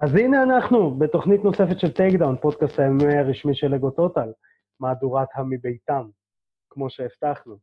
[0.00, 4.32] אז הנה אנחנו, בתוכנית נוספת של טייקדאון, פודקאסט ה-MMA הרשמי של לגו טוטל,
[4.80, 6.08] מהדורת המביתם,
[6.70, 7.56] כמו שהבטחנו.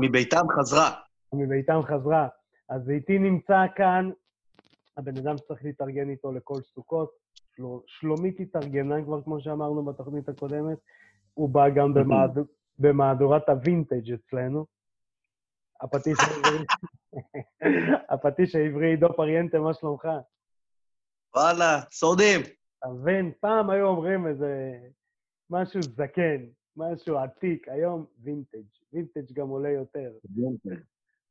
[0.00, 0.90] מביתם חזרה.
[1.32, 2.28] מביתם חזרה.
[2.68, 4.10] אז איתי נמצא כאן
[4.96, 7.10] הבן אדם שצריך להתארגן איתו לכל סוכות.
[7.56, 7.62] של...
[7.86, 10.78] שלומית התארגנה כבר, כמו שאמרנו בתוכנית הקודמת.
[11.34, 12.38] הוא בא גם במהד...
[12.78, 14.66] במהדורת הווינטג' אצלנו.
[15.80, 16.64] הפטיש העברי,
[18.12, 20.08] הפטיש העברי עידו פריאנטה, מה שלומך?
[21.36, 22.40] וואלה, שורדים.
[22.78, 23.32] אתה מבין?
[23.40, 24.78] פעם היו אומרים איזה
[25.50, 26.44] משהו זקן,
[26.76, 28.58] משהו עתיק, היום וינטג'.
[28.92, 30.12] וינטג' גם עולה יותר.
[30.36, 30.82] וינטג'.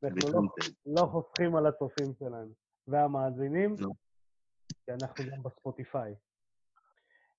[0.04, 2.52] אנחנו לא, לא חוסכים על הצופים שלנו
[2.88, 3.90] והמאזינים, לא.
[4.86, 6.14] כי אנחנו גם בספוטיפיי.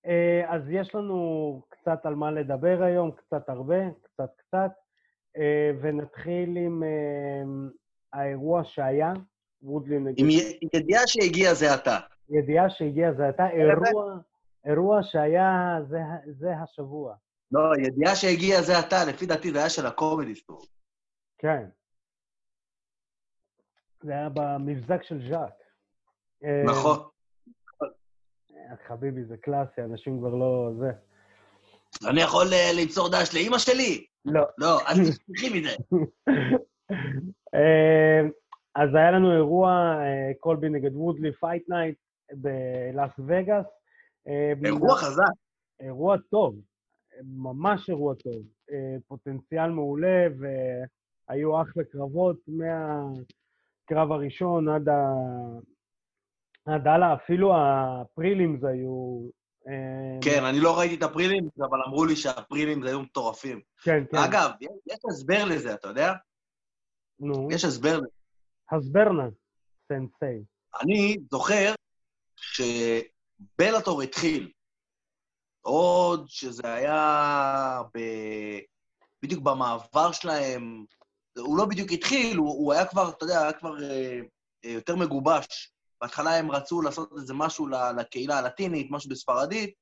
[0.07, 4.71] אה, אז יש לנו קצת על מה לדבר היום, קצת הרבה, קצת קצת,
[5.37, 7.43] אה, ונתחיל עם אה,
[8.13, 9.13] האירוע שהיה,
[9.63, 10.19] וודלי נגד...
[10.19, 10.29] עם
[10.75, 11.99] ידיעה שהגיע זה אתה.
[12.29, 14.19] ידיעה שהגיע זה אתה, אירוע,
[14.65, 17.15] אירוע שהיה זה, זה השבוע.
[17.53, 20.63] לא, ידיעה שהגיע זה אתה, לפי דעתי זה היה של הקומדי סטור.
[21.39, 21.65] כן.
[24.03, 25.55] זה היה במבזק של ז'אק.
[26.65, 26.99] נכון.
[27.83, 30.71] אה, חביבי, זה קלאסי, אנשים כבר לא...
[30.79, 30.91] זה.
[32.11, 34.07] אני יכול אה, למסור דש לאימא שלי?
[34.25, 34.45] לא.
[34.59, 35.77] לא, אל תשכחי מזה.
[37.55, 38.21] אה,
[38.75, 39.99] אז היה לנו אירוע
[40.41, 41.99] קובינגטון נגד וודלי, fight night,
[42.33, 43.67] בלאס וגאס.
[44.65, 45.35] אירוע חזק.
[45.81, 46.57] אירוע טוב,
[47.23, 48.43] ממש אירוע טוב.
[49.09, 54.95] פוטנציאל מעולה, והיו אחלה קרבות מהקרב הראשון עד ה...
[56.67, 59.29] עד הלאה, אפילו ה prelims היו...
[59.69, 63.61] אה, כן, אני לא ראיתי את הפרילימס, אבל אמרו לי שהפרילימס היו מטורפים.
[63.83, 64.17] כן, כן.
[64.17, 66.13] אגב, יש הסבר לזה, אתה יודע?
[67.21, 67.49] נו.
[67.51, 68.07] יש הסבר לזה.
[68.73, 69.29] הסבר נא,
[69.93, 70.45] סנסei.
[70.83, 71.75] אני זוכר
[72.53, 74.53] שבלאטור התחיל,
[75.61, 77.99] עוד שזה היה ב...
[79.23, 80.85] בדיוק במעבר שלהם,
[81.39, 84.21] הוא לא בדיוק התחיל, הוא, הוא היה כבר, אתה יודע, היה כבר אה,
[84.65, 85.73] אה, יותר מגובש.
[86.01, 89.75] בהתחלה הם רצו לעשות איזה משהו לקהילה הלטינית, משהו בספרדית,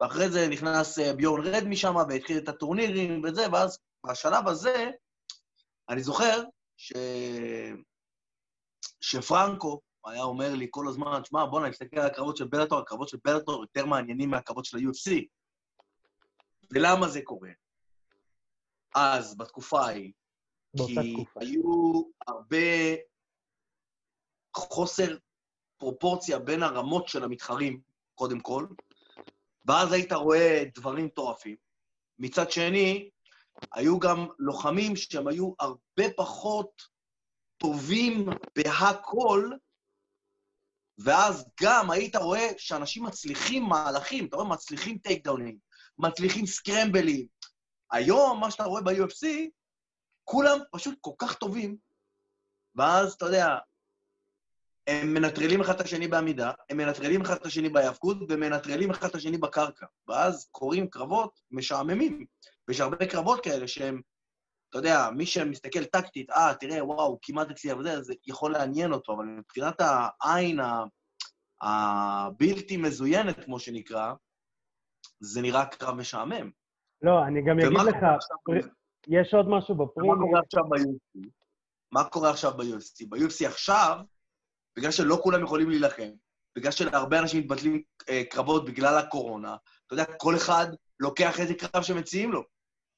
[0.00, 4.90] ואחרי זה נכנס אה, ביורן רד משם והתחיל את הטורנירים וזה, ואז בשלב הזה,
[5.88, 6.42] אני זוכר
[6.76, 6.92] ש...
[9.00, 13.18] שפרנקו היה אומר לי כל הזמן, שמע, בוא'נה, נסתכל על הקרבות של בלאטור, הקרבות של
[13.24, 15.24] בלאטור יותר מעניינים מהקרבות של ה-UFC.
[16.70, 17.50] ולמה זה קורה?
[18.94, 20.12] אז, בתקופה ההיא,
[20.76, 21.40] כי תקופה.
[21.40, 22.56] היו הרבה
[24.56, 25.16] חוסר
[25.78, 27.80] פרופורציה בין הרמות של המתחרים,
[28.14, 28.66] קודם כל,
[29.64, 31.56] ואז היית רואה דברים מטורפים.
[32.18, 33.10] מצד שני,
[33.72, 36.82] היו גם לוחמים שהם היו הרבה פחות
[37.56, 39.50] טובים בהכל,
[41.04, 45.56] ואז גם היית רואה שאנשים מצליחים מהלכים, אתה רואה, מצליחים טייק דאונים,
[45.98, 47.26] מצליחים סקרמבלים.
[47.90, 49.26] היום, מה שאתה רואה ב-UFC,
[50.24, 51.76] כולם פשוט כל כך טובים,
[52.76, 53.56] ואז, אתה יודע,
[54.86, 59.14] הם מנטרלים אחד את השני בעמידה, הם מנטרלים אחד את השני בהיאבקות, ומנטרלים אחד את
[59.14, 59.86] השני בקרקע.
[60.08, 62.26] ואז קורים קרבות משעממים.
[62.68, 64.00] ויש הרבה קרבות כאלה שהם,
[64.70, 69.12] אתה יודע, מי שמסתכל טקטית, אה, תראה, וואו, כמעט הצליח וזה, זה יכול לעניין אותו,
[69.12, 70.60] אבל מבחינת העין
[71.62, 74.12] הבלתי מזוינת, כמו שנקרא,
[75.20, 76.50] זה נראה קרב משעמם.
[77.02, 77.96] לא, אני גם אגיד לך.
[79.08, 80.08] יש עוד משהו בפרימי.
[80.08, 81.28] מה קורה עכשיו ב-UFC?
[81.92, 83.08] מה קורה עכשיו ב-UFC?
[83.08, 83.98] ב-UFC עכשיו,
[84.78, 86.10] בגלל שלא כולם יכולים להילחם,
[86.56, 89.56] בגלל שלהרבה אנשים מתבטלים אה, קרבות בגלל הקורונה,
[89.86, 90.66] אתה יודע, כל אחד
[91.00, 92.42] לוקח איזה קרב שמציעים לו.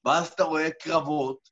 [0.05, 1.49] ואז אתה רואה קרבות,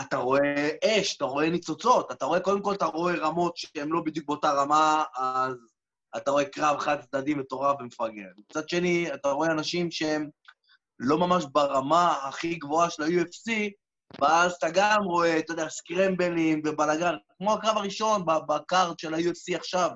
[0.00, 4.00] אתה רואה אש, אתה רואה ניצוצות, אתה רואה, קודם כל אתה רואה רמות שהן לא
[4.00, 5.54] בדיוק באותה רמה, אז
[6.16, 8.28] אתה רואה קרב חד-צדדי מטורף ומפגר.
[8.38, 10.28] מצד שני, אתה רואה אנשים שהם
[10.98, 13.52] לא ממש ברמה הכי גבוהה של ה-UFC,
[14.20, 19.90] ואז אתה גם רואה, אתה יודע, סקרמבלים ובלאגן, כמו הקרב הראשון בקארד של ה-UFC עכשיו.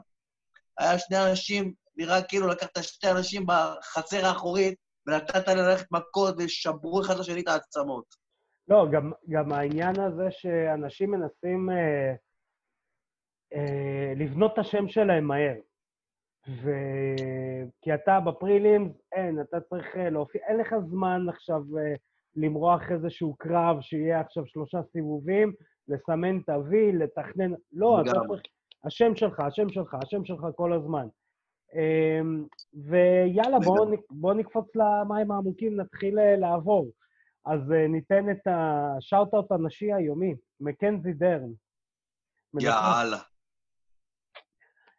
[0.79, 4.75] היה שני אנשים, נראה כאילו לקחת שתי אנשים בחצר האחורית,
[5.07, 8.26] ונתת ללכת מכות ושברו אחד לשני את העצמות.
[8.69, 12.15] לא, גם, גם העניין הזה שאנשים מנסים אה,
[13.55, 15.55] אה, לבנות את השם שלהם מהר.
[16.49, 16.71] ו...
[17.83, 21.95] כי אתה בפרילים, אין, אתה צריך אה, להופיע, אין לך זמן עכשיו אה,
[22.37, 25.53] למרוח איזשהו קרב שיהיה עכשיו שלושה סיבובים,
[25.89, 27.53] לסמן את ה-V, לתכנן...
[27.73, 28.43] לא, אתה צריך...
[28.85, 31.07] השם שלך, השם שלך, השם שלך כל הזמן.
[31.75, 36.87] אמ, ויאללה, בואו בוא נקפוץ למים העמוקים, נתחיל אה, לעבור.
[37.47, 41.53] אז אה, ניתן את השאוט-אוט הנשי היומי, מקנזי דרן.
[42.61, 43.19] יאללה.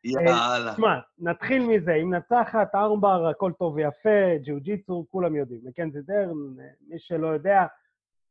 [0.04, 0.74] יאללה.
[0.74, 1.94] תשמע, נתחיל מזה.
[1.94, 5.62] היא מנצחת, ארמבר, הכל טוב ויפה, ג'יו-ג'יצו, כולם יודעים.
[5.64, 6.38] מקנזי דרן,
[6.88, 7.66] מי שלא יודע,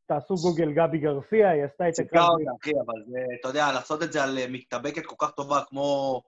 [0.06, 2.36] תעשו גוגל גבי גרסיה, היא עשתה את הקרב.
[2.60, 6.22] אחי, אבל זה, אתה יודע, לעשות את זה על אה, מתאבקת כל כך טובה כמו...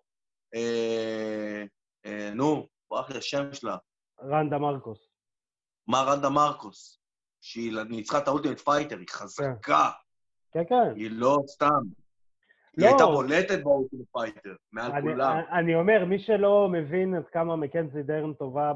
[0.55, 1.64] אה,
[2.06, 3.76] אה, נו, ברח לי השם שלה.
[4.23, 5.08] רנדה מרקוס.
[5.88, 7.00] מה רנדה מרקוס,
[7.40, 9.90] שהיא ניצחה את ה Ultimate Fighter, היא חזקה,
[10.52, 10.93] כן, כן.
[10.96, 11.67] היא לא סתם.
[11.69, 12.87] לא.
[12.87, 15.40] היא הייתה בולטת ב Ultimate Fighter, מעל אני, כולם.
[15.52, 18.73] אני אומר, מי שלא מבין עד כמה מקנזי דרן טובה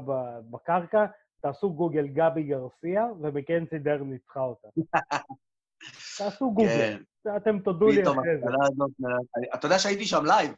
[0.49, 1.05] בקרקע,
[1.41, 4.67] תעשו גוגל גבי גרסיה, ומקנזי דרן ניצחה אותה.
[6.17, 8.45] תעשו גוגל, כן, אתם תודו לי אחרי זה.
[8.61, 8.91] הזאת...
[9.37, 10.51] אני- אתה יודע שהייתי שם live,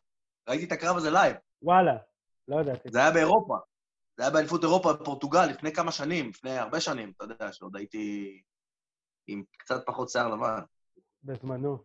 [0.50, 1.36] ראיתי את הקרב הזה live.
[1.62, 1.98] וואלה,
[2.48, 2.90] לא ידעתי.
[2.92, 3.58] זה היה באירופה.
[4.18, 8.42] זה היה באליפות אירופה בפורטוגל לפני כמה שנים, לפני הרבה שנים, אתה יודע, שעוד הייתי
[9.28, 10.60] עם קצת פחות שיער לבן,
[11.24, 11.78] בזמנו,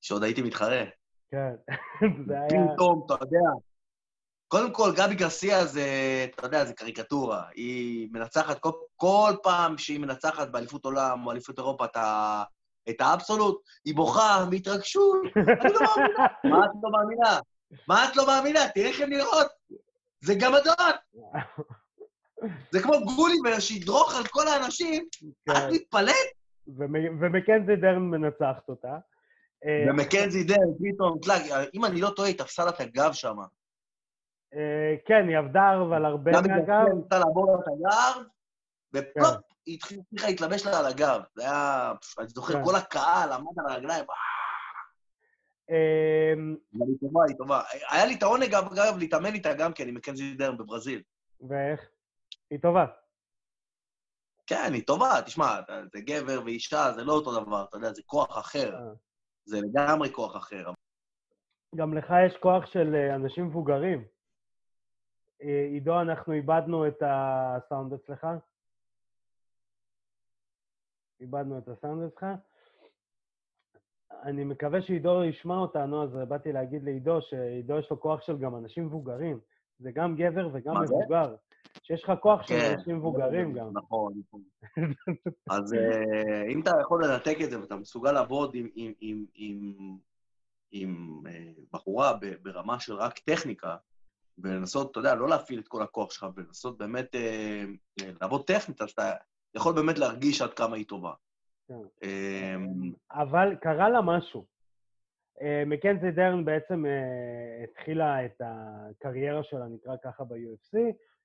[0.00, 0.84] שעוד הייתי מתחרה.
[1.30, 1.52] כן.
[2.28, 2.74] זה היה...
[2.74, 3.50] פתאום, אתה יודע,
[4.48, 5.86] קודם כל, גבי גרסיה זה,
[6.24, 7.42] אתה יודע, זה קריקטורה.
[7.54, 12.42] היא מנצחת, כל, כל פעם שהיא מנצחת באליפות עולם או אליפות אירופה את, ה,
[12.88, 15.20] את האבסולוט, היא בוכה מהתרגשות.
[15.36, 16.26] אני לא מאמינה.
[16.44, 17.38] מה את לא מאמינה?
[17.88, 18.60] מה את לא מאמינה?
[18.74, 19.46] תראה איך הן נראות.
[20.22, 20.92] זה גמדון.
[22.72, 25.08] זה כמו גוליבר שידרוך על כל האנשים.
[25.10, 25.68] את כן.
[25.72, 26.14] מתפלאת?
[26.68, 28.96] ומ- ומקנזי דרן מנצחת אותה.
[29.64, 30.54] אה, ומקנזי דן,
[30.94, 31.18] פתאום,
[31.74, 33.36] אם אני לא טועה, היא תפסה לה את הגב שם.
[34.54, 36.62] אה, כן, היא עבדה על הרבה גם מהגב.
[36.62, 38.22] בגלל ניסתה לעבור לה את הגב,
[38.94, 39.40] ופלופ, כן.
[39.66, 41.20] היא התחילה להתלבש לה על הגב.
[41.34, 42.64] זה היה, אני זוכר, כן.
[42.64, 44.14] כל הקהל עמד על הרגליים, אה,
[45.72, 47.62] אבל היא טובה, היא טובה.
[47.90, 51.02] היה לי את העונג, אגב, להתאמן איתה גם כן, עם מקנזי דרן בברזיל.
[51.40, 51.80] ואיך?
[52.50, 52.86] היא טובה.
[54.46, 55.60] כן, היא טובה, תשמע,
[55.92, 58.74] זה גבר ואישה, זה לא אותו דבר, אתה יודע, זה כוח אחר.
[58.74, 58.92] אה.
[59.44, 60.72] זה לגמרי כוח אחר.
[61.74, 64.04] גם לך יש כוח של אה, אנשים מבוגרים.
[65.42, 68.26] אה, עידו, אנחנו איבדנו את הסאונד אצלך.
[71.20, 72.26] איבדנו את הסאונד אצלך.
[74.22, 78.56] אני מקווה שעידו ישמע אותנו, אז באתי להגיד לעידו שעידו יש לו כוח של גם
[78.56, 79.38] אנשים מבוגרים.
[79.78, 80.82] זה גם גבר וגם?
[80.82, 81.34] מבוגר.
[81.82, 82.74] שיש לך כוח של כן.
[82.74, 83.70] אנשים מבוגרים גם.
[83.72, 84.42] נכון, נכון.
[85.50, 89.74] אז אה, אם אתה יכול לנתק את זה ואתה מסוגל לעבוד עם, עם, עם, עם,
[90.70, 93.76] עם אה, בחורה ברמה של רק טכניקה,
[94.38, 97.64] ולנסות, אתה יודע, לא להפעיל את כל הכוח שלך, ולנסות באמת אה,
[98.20, 99.14] לעבוד טכנית, אז אתה
[99.54, 101.12] יכול באמת להרגיש עד כמה היא טובה.
[102.00, 102.60] כן.
[103.12, 104.44] אבל קרה לה משהו.
[105.42, 110.78] אה, מקנזי דרן בעצם אה, התחילה את הקריירה שלה, נקרא ככה, ב-UFC.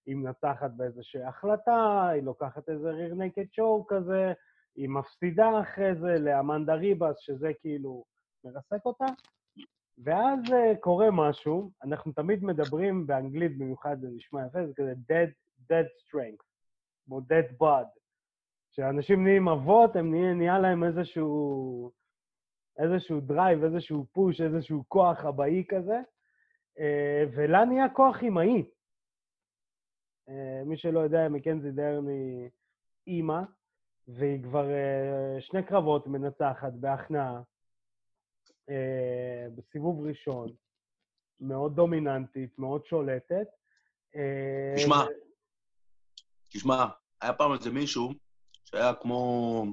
[0.06, 4.34] היא מנצחת באיזושהי החלטה, היא לוקחת איזה ריר נקד שואו כזה,
[4.76, 8.04] היא מפסידה אחרי זה לאמנדה ריבס, שזה כאילו
[8.44, 9.06] מרסק אותה.
[10.04, 15.30] ואז אה, קורה משהו, אנחנו תמיד מדברים באנגלית במיוחד, זה נשמע יפה, זה כזה dead,
[15.72, 16.44] dad strength,
[17.06, 18.00] כמו dad blood.
[18.78, 21.92] כשאנשים נהיים אבות, הם נהיה, נהיה להם איזשהו,
[22.78, 26.00] איזשהו drive, איזשהו push, איזשהו כוח אבאי כזה,
[26.80, 28.70] אה, ולה נהיה כוח אמאי.
[30.30, 32.50] אה, מי שלא יודע, מקנזי דרן היא
[33.08, 33.42] אימא,
[34.08, 37.42] והיא כבר אה, שני קרבות מנצחת בהכנעה,
[39.56, 40.50] בסיבוב ראשון,
[41.40, 43.48] מאוד דומיננטית, מאוד שולטת.
[44.76, 45.06] תשמע,
[46.50, 46.86] תשמע,
[47.22, 48.27] היה פעם איזה מישהו
[48.69, 49.66] שהיה כמו...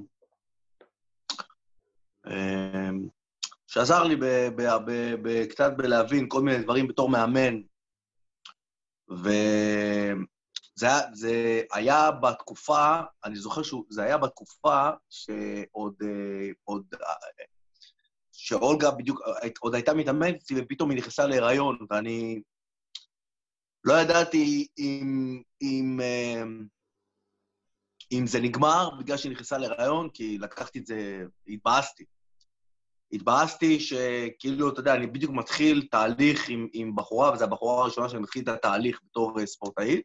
[2.27, 2.89] אה,
[3.67, 4.15] שעזר לי
[5.49, 7.61] קצת בלהבין כל מיני דברים בתור מאמן.
[9.09, 17.45] וזה זה היה בתקופה, אני זוכר שזה היה בתקופה שעוד, אה, עוד, אה,
[18.31, 19.21] שאולגה בדיוק,
[19.59, 22.41] עוד הייתה מתאמנת ופתאום היא נכנסה להיריון, ואני
[23.83, 26.43] לא ידעתי אם, אם, אה,
[28.19, 32.05] אם זה נגמר בגלל שהיא נכנסה להיריון, כי לקחתי את זה, התבאסתי.
[33.11, 38.21] התבאסתי שכאילו, אתה יודע, אני בדיוק מתחיל תהליך עם, עם בחורה, וזו הבחורה הראשונה שאני
[38.21, 40.01] מתחיל את התהליך בתור אה, ספורטאית,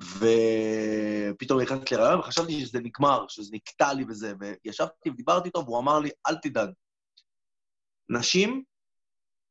[0.00, 5.98] ופתאום נכנסת להיריון, וחשבתי שזה נגמר, שזה נקטע לי וזה, וישבתי ודיברתי איתו, והוא אמר
[5.98, 6.70] לי, אל תדאג.
[8.08, 8.64] נשים,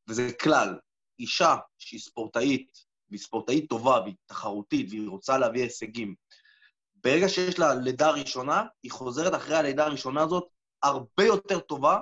[0.07, 0.79] וזה כלל,
[1.19, 2.71] אישה שהיא ספורטאית,
[3.09, 6.15] והיא ספורטאית טובה, והיא תחרותית, והיא רוצה להביא הישגים,
[7.03, 10.47] ברגע שיש לה לידה ראשונה, היא חוזרת אחרי הלידה הראשונה הזאת
[10.83, 11.99] הרבה יותר טובה,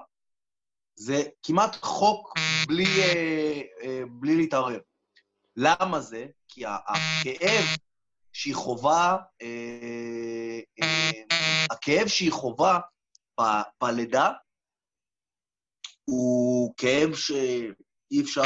[0.95, 2.33] זה כמעט חוק
[2.67, 4.79] בלי, אה, אה, בלי להתערב.
[5.55, 6.25] למה זה?
[6.47, 7.65] כי הכאב
[8.33, 11.11] שהיא חווה, אה, אה,
[11.71, 12.79] הכאב שהיא חווה
[13.41, 14.31] ב- בלידה
[16.05, 17.31] הוא כאב ש...
[18.11, 18.41] אי אפשר,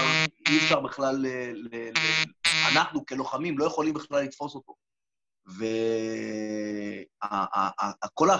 [0.58, 1.93] אפשר בכלל, ל, ל, ל,
[2.72, 4.75] אנחנו כלוחמים לא יכולים בכלל לתפוס אותו.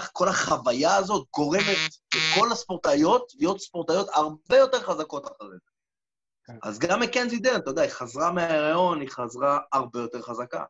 [0.06, 5.72] וכל החוויה הזאת גורמת לכל הספורטאיות להיות ספורטאיות הרבה יותר חזקות אחרי זה.
[6.44, 6.56] כן.
[6.62, 10.64] אז גם מקנזי דרן, אתה יודע, היא חזרה מההיריון, היא חזרה הרבה יותר חזקה.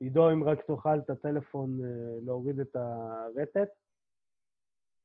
[0.00, 1.88] עידו, אם רק תוכל את הטלפון אה,
[2.26, 3.68] להוריד את הרטט,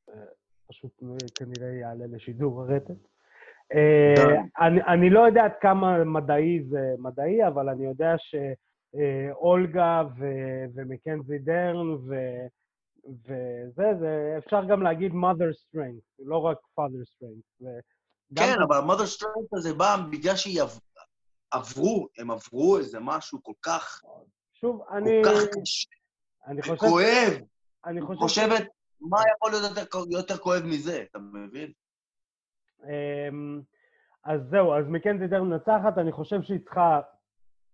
[0.09, 0.25] אה,
[0.67, 1.03] פשוט
[1.35, 3.07] כנראה יעלה לשידור הרטט.
[3.73, 8.13] אה, אני, אני לא יודע עד כמה מדעי זה מדעי, אבל אני יודע
[8.93, 10.01] שאולגה
[10.75, 12.15] ומקנזי דרן ו,
[13.05, 17.65] וזה, זה, אפשר גם להגיד mother strength, לא רק father strength.
[18.35, 20.61] כן, אבל mother strength הזה בא בגלל שהיא
[21.51, 24.01] עברו, הם עברו איזה משהו כל כך...
[24.53, 25.21] שוב, אני...
[25.23, 25.89] כל כך קשה.
[26.47, 26.75] אני חושב...
[26.75, 27.41] כואב.
[27.85, 28.19] אני חושב...
[28.19, 28.67] חושבת,
[29.01, 31.71] מה יכול להיות יותר, יותר כואב מזה, אתה מבין?
[32.83, 33.61] אמ,
[34.23, 37.01] אז זהו, אז מקנזי דר מנצחת, אני חושב שהיא צריכה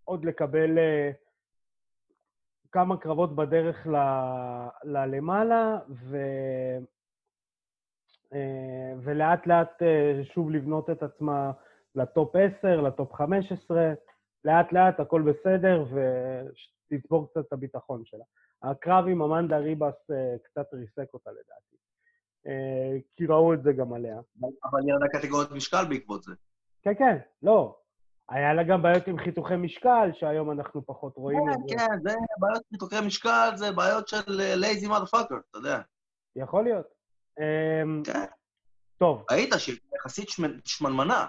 [0.09, 1.15] עוד לקבל uh,
[2.71, 3.95] כמה קרבות בדרך ל,
[4.83, 6.17] ללמעלה, ו,
[8.33, 8.37] uh,
[9.03, 11.51] ולאט לאט uh, שוב לבנות את עצמה
[11.95, 13.93] ל top 10, ל top 15,
[14.45, 15.85] לאט לאט הכל בסדר,
[16.91, 18.23] ותצבור קצת את הביטחון שלה.
[18.63, 20.11] הקרב עם אמנדה ריבס
[20.43, 21.75] קצת ריסק אותה לדעתי.
[22.47, 24.19] אה, כי ראו את זה גם עליה.
[24.63, 26.31] אבל ירדה קטגוריית משקל בעקבות זה.
[26.81, 27.79] כן, כן, לא.
[28.29, 31.75] היה לה גם בעיות עם חיתוכי משקל, שהיום אנחנו פחות רואים את זה.
[31.75, 35.79] כן, כן, זה בעיות חיתוכי משקל, זה בעיות של lazy אה, motherfucker, אתה יודע.
[36.36, 36.86] יכול להיות.
[37.39, 38.25] אמ, כן.
[38.98, 39.25] טוב.
[39.31, 40.29] ראית שהיא יחסית
[40.65, 41.25] שמנמנה.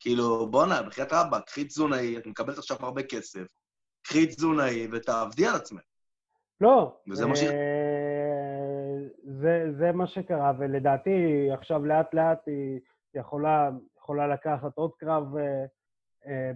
[0.00, 3.44] כאילו, בואנה, בחייאת רבאק, קחי תזונאי, את מקבלת עכשיו הרבה כסף,
[4.02, 5.82] קחי תזונאי ותעבדי על עצמך.
[6.60, 6.96] לא.
[7.10, 7.44] וזה מה ש...
[9.24, 12.80] זה, זה מה שקרה, ולדעתי עכשיו לאט לאט היא
[13.14, 15.68] יכולה, יכולה לקחת עוד קרב uh,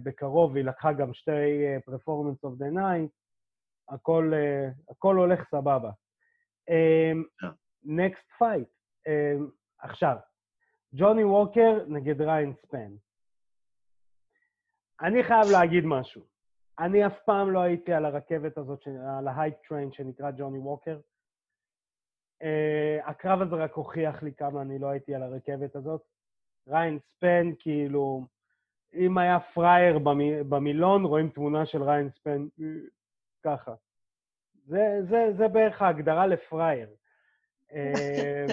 [0.03, 3.09] בקרוב, היא לקחה גם שתי uh, Performance of the Night,
[3.89, 4.31] הכל,
[4.99, 5.91] uh, הולך סבבה.
[6.69, 7.47] Um,
[7.85, 8.69] next fight.
[9.07, 10.15] Um, עכשיו,
[10.93, 12.91] ג'וני ווקר נגד ריין ספן.
[15.01, 16.21] אני חייב להגיד משהו.
[16.79, 18.87] אני אף פעם לא הייתי על הרכבת הזאת,
[19.19, 20.99] על ה hype train שנקרא ג'וני ווקר.
[22.43, 26.01] Uh, הקרב הזה רק הוכיח לי כמה אני לא הייתי על הרכבת הזאת.
[26.67, 28.25] ריין ספן, כאילו,
[28.93, 29.99] אם היה פראייר
[30.49, 32.47] במילון, רואים תמונה של ריין ספן
[33.43, 33.73] ככה.
[34.65, 36.89] זה, זה, זה בערך ההגדרה לפראייר.
[37.69, 38.51] Uh,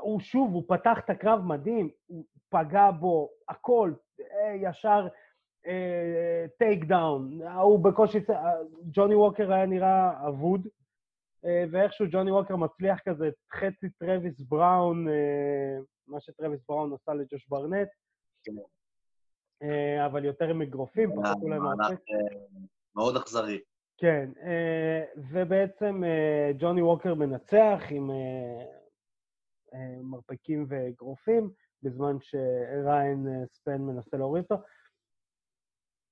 [0.00, 4.24] הוא שוב, הוא פתח את הקרב מדהים, הוא פגע בו, הכל, uh,
[4.62, 5.08] ישר
[6.58, 7.42] take down.
[7.42, 8.18] הוא בקושי...
[8.92, 10.68] ג'וני ווקר היה נראה אבוד,
[11.44, 17.48] אה, ואיכשהו ג'וני ווקר מצליח כזה חצי טרוויס בראון, אה, מה שטרוויס בראון עשה לג'וש
[17.48, 17.88] ברנט,
[18.44, 18.52] כן.
[18.58, 18.64] אה,
[20.06, 22.00] אבל יותר עם אגרופים, פחות אולי מהאופק.
[22.96, 23.60] מאוד אכזרי.
[23.96, 24.30] כן,
[25.16, 26.02] ובעצם
[26.58, 28.10] ג'וני ווקר מנצח עם
[30.02, 31.50] מרפקים ואגרופים,
[31.82, 34.62] בזמן שריין ספן מנסה להוריד אותו.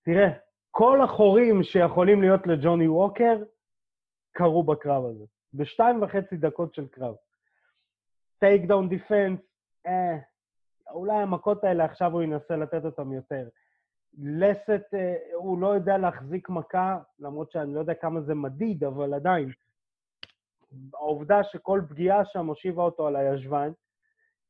[0.05, 0.29] תראה,
[0.71, 3.43] כל החורים שיכולים להיות לג'וני ווקר,
[4.33, 5.25] קרו בקרב הזה.
[5.55, 7.15] בשתיים וחצי דקות של קרב.
[8.39, 9.41] take down defense,
[9.87, 10.19] אה,
[10.91, 13.49] אולי המכות האלה עכשיו הוא ינסה לתת אותם יותר.
[14.19, 19.15] לסת, אה, הוא לא יודע להחזיק מכה, למרות שאני לא יודע כמה זה מדיד, אבל
[19.15, 19.49] עדיין.
[20.95, 23.71] העובדה שכל פגיעה שם הושיבה אותו על הישבן,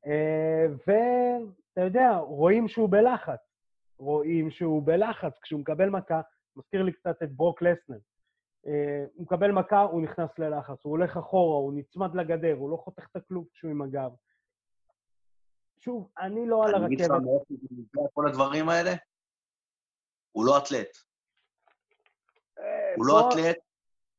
[0.06, 3.40] אה, ואתה יודע, רואים שהוא בלחץ.
[3.98, 6.20] רואים שהוא בלחץ כשהוא מקבל מכה,
[6.56, 7.98] מזכיר לי קצת את ברוק לסנר.
[8.66, 12.76] אה, הוא מקבל מכה, הוא נכנס ללחץ, הוא הולך אחורה, הוא נצמד לגדר, הוא לא
[12.76, 14.10] חותך את הכלוב כשהוא עם הגב.
[15.80, 16.84] שוב, אני לא על הרכבת.
[16.84, 17.10] אני אגיד לך
[17.94, 18.94] מאיפה כל הדברים האלה,
[20.32, 20.88] הוא לא אתלט.
[22.58, 23.56] אה, הוא לא אתלט.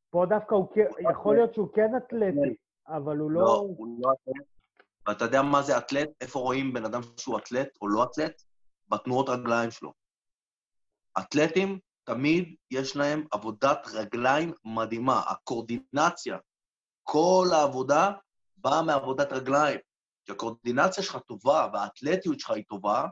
[0.09, 2.55] פה דווקא הוא כן, יכול להיות שהוא כן אתלטי,
[2.87, 3.41] אבל הוא לא...
[3.41, 4.45] לא, הוא לא אתלט.
[5.07, 6.09] ואתה יודע מה זה אתלט?
[6.21, 8.41] איפה רואים בן אדם שהוא אתלט או לא אתלט?
[8.89, 9.93] בתנועות רגליים שלו.
[11.19, 15.23] אתלטים תמיד יש להם עבודת רגליים מדהימה.
[15.27, 16.37] הקורדינציה,
[17.03, 18.11] כל העבודה
[18.57, 19.79] באה מעבודת רגליים.
[20.27, 23.05] כשהקורדינציה שלך טובה והאתלטיות שלך היא טובה,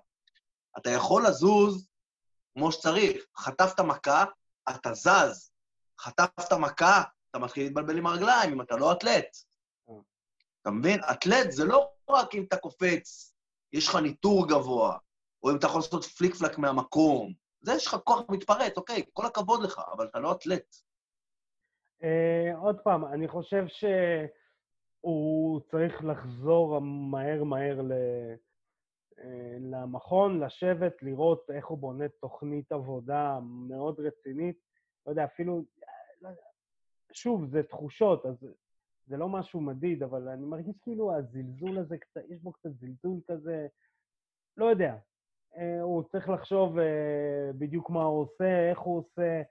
[0.78, 1.88] אתה יכול לזוז
[2.54, 3.26] כמו שצריך.
[3.38, 4.26] חטפת מכה,
[4.70, 5.52] אתה זז.
[6.00, 9.38] חטפת מכה, אתה מתחיל להתבלבל עם הרגליים, אם אתה לא אתלט.
[10.62, 11.00] אתה מבין?
[11.12, 13.36] אתלט זה לא רק אם אתה קופץ,
[13.74, 14.98] יש לך ניטור גבוה,
[15.44, 19.26] או אם אתה יכול לעשות פליק פלק מהמקום, זה יש לך כוח מתפרץ, אוקיי, כל
[19.26, 20.76] הכבוד לך, אבל אתה לא אתלט.
[22.02, 23.66] Uh, עוד פעם, אני חושב
[25.06, 27.92] שהוא צריך לחזור מהר מהר ל...
[29.20, 34.58] אה, למכון לשבת, לראות איך הוא בונה תוכנית עבודה מאוד רצינית.
[35.06, 35.64] לא יודע, אפילו,
[36.22, 36.30] לא
[37.12, 38.36] שוב, זה תחושות, אז
[39.08, 41.96] זה לא משהו מדיד, אבל אני מרגיש כאילו הזלזול הזה,
[42.30, 43.68] יש בו קצת זלזול כזה,
[44.58, 44.96] לא יודע.
[45.58, 49.42] אה, הוא צריך לחשוב אה, בדיוק מה הוא עושה, איך הוא עושה,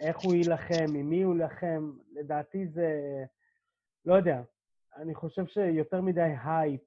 [0.00, 1.92] איך הוא יילחם, עם מי הוא יילחם.
[2.12, 3.24] לדעתי זה,
[4.04, 4.42] לא יודע,
[4.96, 6.80] אני חושב שיותר מדי הייפ,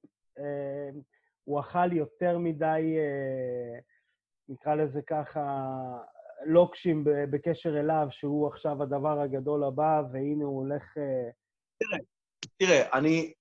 [1.43, 2.97] הוא אכל יותר מדי,
[4.49, 5.67] נקרא לזה ככה,
[6.45, 10.93] לוקשים בקשר אליו, שהוא עכשיו הדבר הגדול הבא, והנה הוא הולך...
[11.79, 11.97] תראה,
[12.57, 13.33] תראה, אני...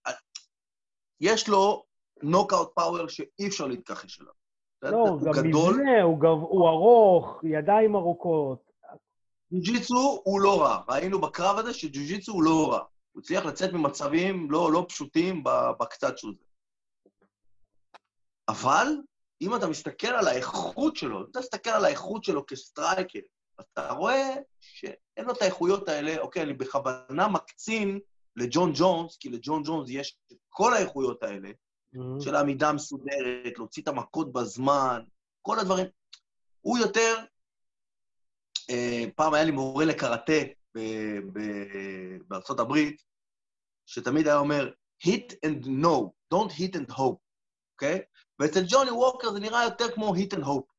[1.21, 1.85] יש לו
[2.23, 4.33] נוקאוט פאוור שאי אפשר להתכחש אליו.
[4.83, 5.75] לא, הוא גם גדול.
[5.75, 6.29] מבנה, הוא, גב...
[6.29, 8.64] הוא ארוך, ידיים ארוכות.
[9.55, 10.83] ג'ו-ג'יצו הוא לא רע.
[10.89, 12.85] ראינו בקרב הזה שג'ו-ג'יצו הוא לא רע.
[13.13, 15.45] הוא הצליח לצאת ממצבים לא, לא פשוטים
[15.81, 16.45] בקצת שהוא זה.
[18.49, 18.87] אבל
[19.43, 23.19] אם אתה מסתכל על האיכות שלו, אם אתה מסתכל על האיכות שלו כ striker,
[23.61, 28.01] אתה רואה שאין לו את האיכויות האלה, אוקיי, אני בכוונה מקצין
[28.37, 32.25] לג'ון ג'ונס, כי לג'ון ג'ונס יש את כל האיכויות האלה, mm-hmm.
[32.25, 35.03] של העמידה מסודרת, להוציא את המכות בזמן,
[35.43, 35.87] כל הדברים.
[36.61, 37.25] הוא יותר,
[39.17, 40.33] פעם היה לי מורה לקראטה
[42.29, 43.03] בארצות הברית,
[43.87, 44.71] שתמיד היה אומר,
[45.07, 47.21] hit and no, don't hit and hope,
[47.73, 47.99] אוקיי?
[47.99, 48.03] Okay?
[48.39, 50.75] ואצל ג'וני ווקר זה נראה יותר כמו hit and hope.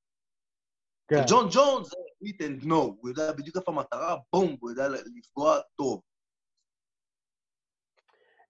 [1.08, 1.22] כן.
[1.30, 4.88] ג'ון ג'ונס זה hit and no, הוא יודע בדיוק איפה המטרה, בום, הוא יודע
[5.18, 6.02] לפגוע טוב.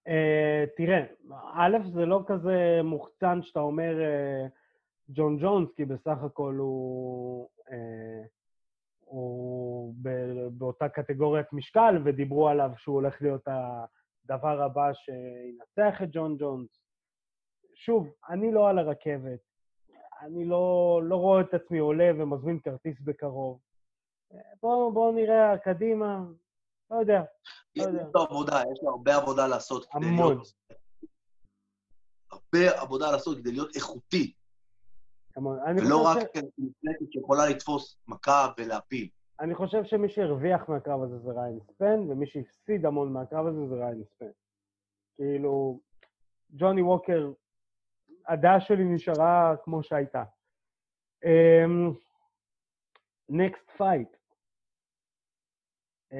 [0.07, 1.05] Uh, תראה,
[1.53, 4.49] א', זה לא כזה מוחצן שאתה אומר uh,
[5.09, 8.27] ג'ון ג'ונס, כי בסך הכל הוא, uh,
[9.05, 9.93] הוא
[10.51, 16.69] באותה קטגוריית משקל, ודיברו עליו שהוא הולך להיות הדבר הבא שינצח את ג'ון ג'ונס.
[17.75, 19.39] שוב, אני לא על הרכבת,
[20.21, 23.59] אני לא, לא רואה את עצמי עולה ומזמין כרטיס בקרוב.
[24.61, 26.23] בואו בוא נראה קדימה,
[26.91, 27.21] לא יודע.
[27.75, 30.05] לא יש לו עבודה, יש לו הרבה עבודה לעשות כדי.
[30.15, 30.53] להיות...
[32.31, 34.33] הרבה עבודה לעשות כדי להיות איכותי.
[35.37, 36.17] ולא רק.
[36.57, 39.09] מפלצת שיכולה לתפוס מכה ולהפיל.
[39.39, 43.75] אני חושב שמי שהרוויח מהקרב הזה זה ריין ספן, ומי שהפסיד המון מהקרב הזה זה
[43.75, 44.29] ריין ספן.
[45.15, 45.79] כאילו,
[46.55, 47.31] ג'וני ווקר,
[48.27, 50.23] הדעה שלי נשארה כמו שהייתה.
[53.29, 54.09] next um, fight.
[56.11, 56.15] Uh,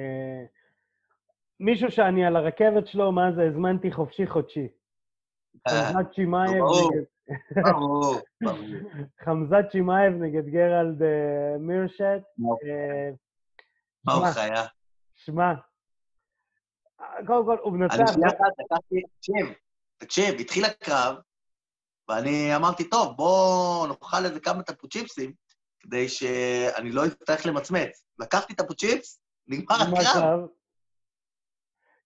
[1.60, 4.68] מישהו שאני על הרכבת שלו, מה זה, הזמנתי חופשי חודשי.
[5.66, 6.12] אה, חמזת
[7.54, 8.82] שימאייב נגד...
[9.24, 12.22] חמזת שימאייב נגד גרלד אה, מירשט.
[14.04, 14.64] מה הוא חיה?
[15.14, 15.52] שמע,
[17.26, 17.94] קודם כל, הוא מנצח...
[17.94, 19.46] אני שנייה אחת לקחתי, תקשיב,
[19.98, 21.16] תקשיב, התחיל הקרב,
[22.08, 25.32] ואני אמרתי, טוב, בואו נאכל איזה כמה טפוצ'יפסים,
[25.80, 28.04] כדי שאני לא אצטרך למצמץ.
[28.18, 30.40] לקחתי טפוצ'יפס, נגמר הקרב.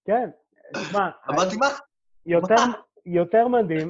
[0.05, 0.31] כן,
[0.75, 1.11] תשמע...
[3.07, 3.89] יותר מדהים,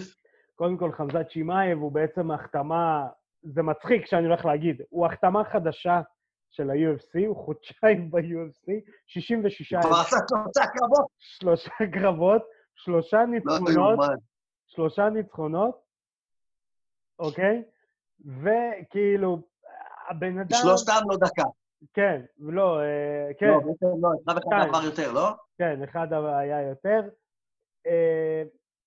[0.60, 3.06] קודם כל חמזת שמאייב הוא בעצם החתמה,
[3.42, 6.00] זה מצחיק שאני הולך להגיד, הוא החתמה חדשה
[6.50, 8.72] של ה-UFC, הוא חודשיים ב-UFC,
[9.06, 9.72] 66...
[9.72, 11.06] הוא כבר עשה שלושה קרבות.
[11.18, 12.42] שלושה קרבות,
[12.74, 13.98] שלושה לא ניצחונות,
[14.66, 15.82] שלושה ניצחונות,
[17.18, 17.62] אוקיי?
[18.42, 19.38] וכאילו,
[20.08, 20.58] הבן אדם...
[20.62, 21.48] שלושתם לא דקה.
[21.92, 23.46] כן, לא, אה, כן.
[23.46, 25.28] לא, בעצם לא, אחד אחד עבר יותר, לא?
[25.58, 27.00] כן, אחד היה יותר.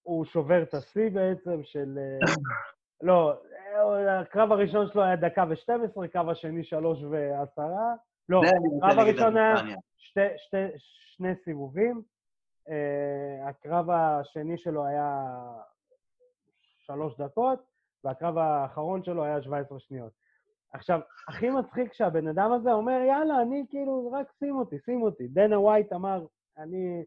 [0.03, 1.97] הוא שובר את השיא בעצם של...
[1.97, 2.33] אה,
[3.07, 3.33] לא,
[4.09, 7.93] הקרב הראשון שלו היה דקה ו-12, הקרב השני שלוש ועשרה.
[8.29, 8.41] לא,
[8.83, 9.55] הקרב הראשון היה
[9.97, 12.01] שתי, שתי, שני סיבובים.
[13.47, 15.25] הקרב השני שלו היה
[16.85, 17.59] שלוש דקות,
[18.03, 20.11] והקרב האחרון שלו היה 17 שניות.
[20.73, 25.27] עכשיו, הכי מצחיק שהבן אדם הזה אומר, יאללה, אני כאילו, רק שים אותי, שים אותי.
[25.27, 26.25] דנה ווייט אמר,
[26.57, 27.03] אני,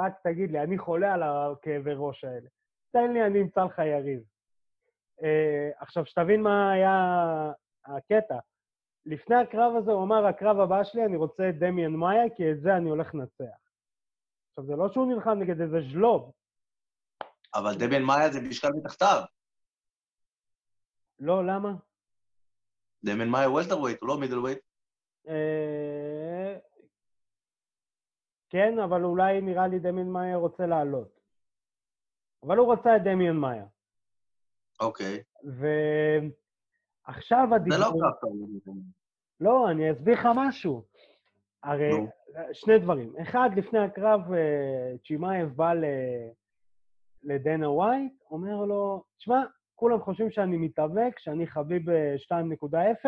[0.00, 2.48] רק תגיד לי, אני חולה על הכאבי ראש האלה.
[2.92, 4.20] תן לי, אני אמצא לך יריב.
[5.20, 5.22] Uh,
[5.78, 6.94] עכשיו, שתבין מה היה
[7.86, 8.38] הקטע.
[9.06, 12.60] לפני הקרב הזה הוא אמר, הקרב הבא שלי, אני רוצה את דמיאן מאיה, כי את
[12.60, 13.58] זה אני הולך לנצח.
[14.48, 16.32] עכשיו, זה לא שהוא נלחם נגד איזה ז'לוב.
[17.54, 19.22] אבל דמיאן מאיה זה משקל מתחתיו.
[21.20, 21.72] לא, למה?
[23.04, 24.58] דמיאן מאיה welterweight, הוא לא middleweight.
[28.54, 31.20] אה, כן, אבל אולי נראה לי דמיאן מאיה רוצה לעלות.
[32.42, 33.66] אבל הוא רצה את דמיאן מאיה.
[34.80, 35.22] אוקיי.
[37.08, 37.78] ועכשיו הדיבור...
[37.78, 38.26] זה לא ככה.
[39.40, 40.84] לא, אני אסביר לך משהו.
[41.62, 41.90] הרי
[42.52, 43.16] שני דברים.
[43.22, 45.72] אחד, לפני הקרב, אה, צ'ימאייב בא
[47.22, 49.42] לדנה ווייט, אומר לו, תשמע,
[49.74, 53.06] כולם חושבים שאני מתאבק, שאני חביב ב-2.0,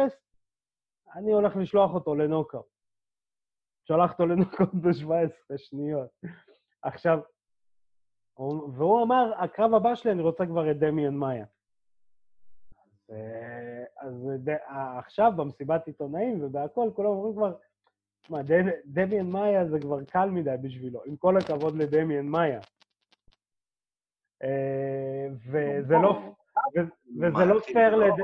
[1.14, 2.71] אני הולך לשלוח אותו לנוקאוט.
[3.85, 6.09] שלח אותו לנוקאוט ב-17 שניות.
[6.83, 7.18] עכשיו,
[8.75, 11.47] והוא אמר, הקרב הבא שלי, אני רוצה כבר את דמיאן מאיה.
[14.01, 14.40] אז
[14.99, 17.55] עכשיו, במסיבת עיתונאים ובהכל, כולם אומרים כבר,
[18.23, 18.38] תשמע,
[18.85, 22.61] דמיאן מאיה זה כבר קל מדי בשבילו, עם כל הכבוד לדמיאן מאיה.
[24.42, 26.23] אה, וזה לא,
[27.45, 28.14] לא פייר לד...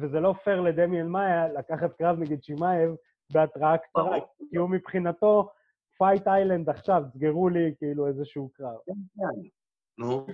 [0.00, 2.94] וזה לא פייר לדמיאן מאיה לקחת קרב נגד שימאייב
[3.32, 4.16] בהתראה קצרה,
[4.50, 5.50] כי הוא מבחינתו,
[5.98, 8.76] Fight Island עכשיו, סגרו לי כאילו איזשהו קרב.
[8.86, 9.48] כן, כן.
[9.98, 10.26] נו.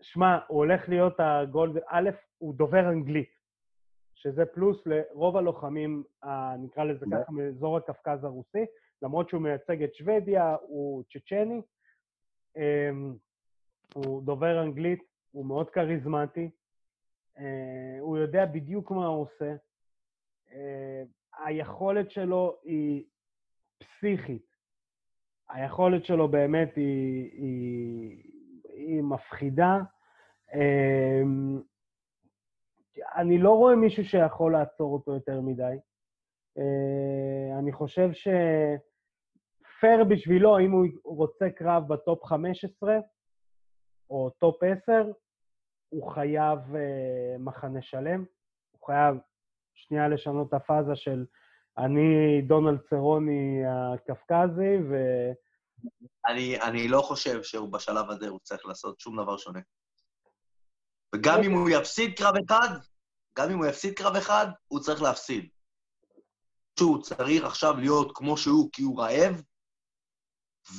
[0.00, 1.78] שמע, הוא הולך להיות ה gold...
[1.88, 3.30] א', הוא דובר אנגלית,
[4.14, 6.02] שזה פלוס לרוב הלוחמים,
[6.58, 8.64] נקרא לזה ככה, מאזור הקווקז הרוסי,
[9.02, 11.62] למרות שהוא מייצג את שוודיה, הוא צ'צ'ני.
[12.56, 13.14] אמ,
[13.94, 16.50] הוא דובר אנגלית, הוא מאוד כריזמטי,
[17.38, 19.54] אה, הוא יודע בדיוק מה הוא עושה.
[21.34, 23.04] אה, היכולת שלו היא
[23.78, 24.46] פסיכית.
[25.48, 28.22] היכולת שלו באמת היא, היא,
[28.64, 29.78] היא מפחידה.
[30.54, 31.22] אה,
[33.16, 35.76] אני לא רואה מישהו שיכול לעצור אותו יותר מדי.
[37.58, 42.98] אני חושב שפייר בשבילו, אם הוא רוצה קרב ב top 15
[44.10, 45.12] או top 10,
[45.88, 48.24] הוא חייב uh, מחנה שלם,
[48.70, 49.16] הוא חייב
[49.74, 51.24] שנייה לשנות את הפאזה של
[51.78, 54.94] אני דונלד סרוני הקווקזי, ו...
[56.26, 59.60] אני, אני לא חושב שהוא בשלב הזה, הוא צריך לעשות שום דבר שונה.
[61.14, 62.78] וגם אם הוא יפסיד קרב אחד,
[63.38, 65.48] גם אם הוא יפסיד קרב אחד, הוא צריך להפסיד.
[66.78, 69.42] שהוא צריך עכשיו להיות כמו שהוא כי הוא רעב,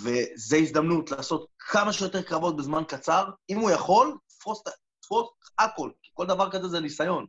[0.03, 3.29] וזו הזדמנות לעשות כמה שיותר קרבות בזמן קצר.
[3.49, 4.63] אם הוא יכול, תפוס,
[4.99, 5.29] תפוס
[5.59, 7.25] הכל, כי כל דבר כזה זה ניסיון.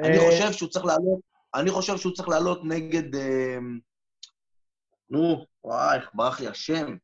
[0.00, 1.20] אני אה, חושב שהוא צריך לעלות,
[1.54, 3.14] אני חושב שהוא צריך לעלות נגד...
[3.14, 3.58] אה,
[5.10, 6.96] נו, וואי, איך ברח לי השם.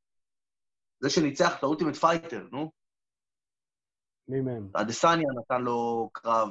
[1.00, 2.70] זה שניצח את ה Ultimate Fighter, נו.
[4.28, 4.68] מי מהם?
[4.74, 6.48] אדסניה נתן לו קרב.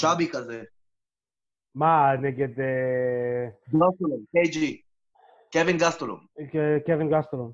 [0.00, 0.62] chubby כזה.
[1.74, 2.60] מה, נגד...
[2.60, 3.48] אה,
[4.32, 4.82] קייג'י.
[5.52, 6.26] קלווין גסטלום.
[6.86, 7.52] קלווין גסטלום.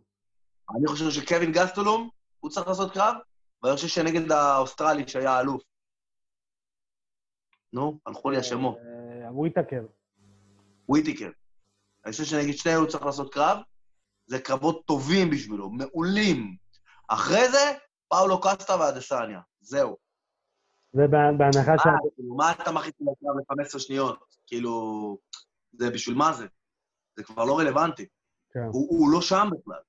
[0.77, 2.11] אני חושב שקלווין גסטלום,
[2.41, 3.15] הוא צריך לעשות קרב,
[3.63, 5.63] ואני חושב שנגד האוסטרלי שהיה אלוף.
[7.73, 8.79] נו, הלכו לי השמות.
[8.79, 9.87] אה, וויטקר.
[10.89, 11.31] וויטקר.
[12.05, 13.59] אני חושב שנגד שניהם הוא צריך לעשות קרב.
[14.27, 16.57] זה קרבות טובים בשבילו, מעולים.
[17.09, 17.73] אחרי זה,
[18.09, 19.41] פאולו קסטה ואדסניה.
[19.61, 19.97] זהו.
[20.93, 21.07] זה
[21.39, 21.83] בהנחה ש...
[22.17, 24.19] כאילו, מה אתה מכניס לקרב ל-15 שניות?
[24.47, 24.73] כאילו,
[25.73, 26.47] זה בשביל מה זה?
[27.17, 28.07] זה כבר לא רלוונטי.
[28.51, 28.61] כן.
[28.61, 29.81] הוא, הוא לא שם בכלל.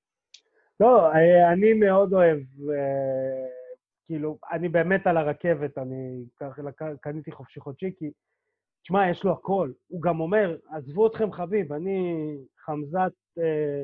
[0.79, 2.37] לא, אה, אני מאוד אוהב,
[2.69, 3.48] אה,
[4.09, 6.23] כאילו, אני באמת על הרכבת, אני
[7.01, 8.11] קניתי חופשי חודשי, כי,
[8.83, 9.71] תשמע, יש לו הכל.
[9.87, 12.27] הוא גם אומר, עזבו אתכם חביב, אני
[12.65, 13.83] חמזת אה,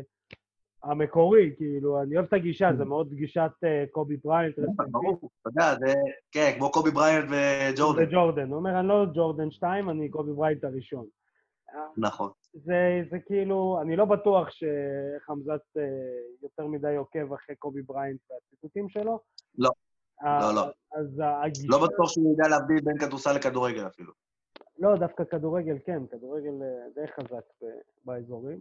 [0.84, 4.56] המקורי, כאילו, אני אוהב את הגישה, זה מאוד גישת אה, קובי בריינט.
[4.92, 5.94] ברור, אתה יודע, זה,
[6.32, 8.04] כן, כמו קובי בריינט וג'ורדן.
[8.04, 8.48] וג'ורדן.
[8.48, 11.06] הוא אומר, אני לא ג'ורדן 2, אני קובי בריינט הראשון.
[11.98, 12.32] נכון.
[12.54, 15.84] זה, זה כאילו, אני לא בטוח שחמזת אה,
[16.44, 19.20] יותר מדי עוקב אחרי קובי בריינט והציטוטים שלו.
[19.58, 20.72] לא, אה, לא, לא.
[21.00, 21.68] אז הגישה...
[21.70, 24.12] לא בטוח שהוא יודע להבדיל בין כדורסל לכדורגל אפילו.
[24.80, 27.46] לא, דווקא כדורגל כן, כדורגל אה, די חזק
[28.06, 28.60] באזורים.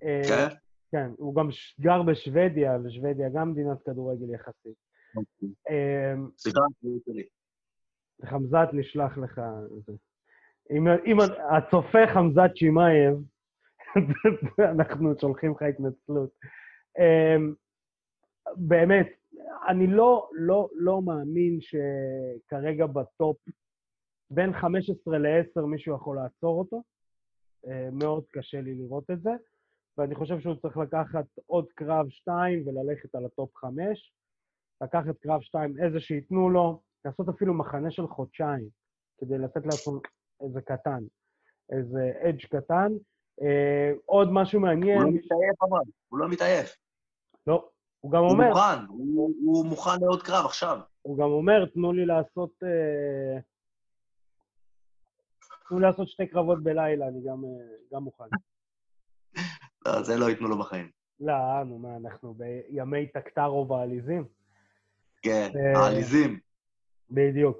[0.00, 0.48] כן?
[0.92, 1.48] כן, הוא גם
[1.80, 4.76] גר בשוודיה, ושוודיה גם מדינת כדורגל יחסית.
[5.16, 5.48] אוקיי.
[6.38, 7.22] סליחה, אני שלי.
[8.24, 9.40] חמזת נשלח לך...
[10.70, 11.16] אם, אם
[11.56, 13.14] הצופה חמזת שמאייב,
[14.74, 16.30] אנחנו שולחים לך התנצלות.
[16.98, 17.54] אמ,
[18.56, 19.06] באמת,
[19.68, 23.36] אני לא, לא, לא מאמין שכרגע בטופ,
[24.30, 26.82] בין 15 ל-10 מישהו יכול לעצור אותו.
[27.66, 29.30] אה, מאוד קשה לי לראות את זה,
[29.98, 34.12] ואני חושב שהוא צריך לקחת עוד קרב 2 וללכת על ה top 5.
[34.80, 38.68] לקחת קרב 2, איזה שייתנו לו, לעשות אפילו מחנה של חודשיים,
[39.18, 40.00] כדי לתת לעצמו
[40.40, 41.04] איזה קטן,
[41.70, 42.92] איזה edge קטן.
[43.42, 44.98] אה, עוד משהו מעניין...
[44.98, 46.76] הוא לא מתעייף אבל, הוא לא מתעייף.
[47.46, 47.68] לא,
[48.06, 48.44] הוא גם אומר...
[48.44, 50.78] הוא מוכן, הוא, הוא מוכן לעוד קרב עכשיו.
[51.02, 52.50] הוא גם אומר, תנו לי לעשות...
[52.62, 53.40] אה,
[55.68, 57.50] תנו לי לעשות שתי קרבות בלילה, אני גם, אה,
[57.92, 58.24] גם מוכן.
[59.86, 60.90] לא, זה לא ייתנו לו בחיים.
[61.20, 61.34] לא,
[61.66, 64.24] נו, מה, אנחנו בימי טקטרו בעליזים?
[65.22, 66.38] כן, אה, העליזים.
[67.10, 67.58] בדיוק.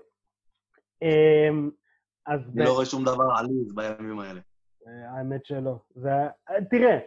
[2.26, 2.40] אז...
[2.56, 4.40] אני לא רואה שום דבר עליז בימים האלה.
[4.86, 5.78] אה, האמת שלא.
[5.94, 6.10] זה...
[6.70, 6.98] תראה,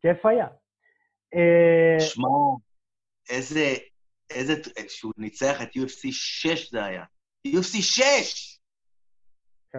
[0.00, 0.46] כיף היה.
[1.34, 2.28] אה, שמע,
[3.30, 3.74] איזה,
[4.30, 4.54] איזה,
[4.88, 7.04] שהוא ניצח את UFC 6 זה היה.
[7.46, 8.60] UFC 6!
[9.72, 9.78] כן.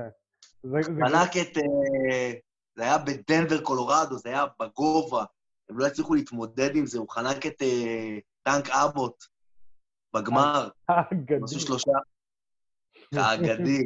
[0.84, 1.58] חנק את...
[1.58, 2.34] אה,
[2.76, 5.24] זה היה בדנבר, קולורדו, זה היה בגובה.
[5.70, 9.24] הם לא הצליחו להתמודד עם זה, הוא חנק את אה, טנק אבוט
[10.14, 10.70] בגמר.
[10.90, 11.36] האגדי.
[11.44, 11.92] עשו שלושה.
[13.16, 13.84] האגדי.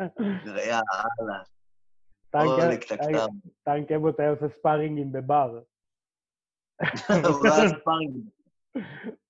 [0.00, 0.78] יא
[1.20, 1.42] אללה.
[3.64, 5.58] טנק- אבוט היה עושה ספארינגים בבר.
[7.28, 8.16] הוא לא היה ספארינג.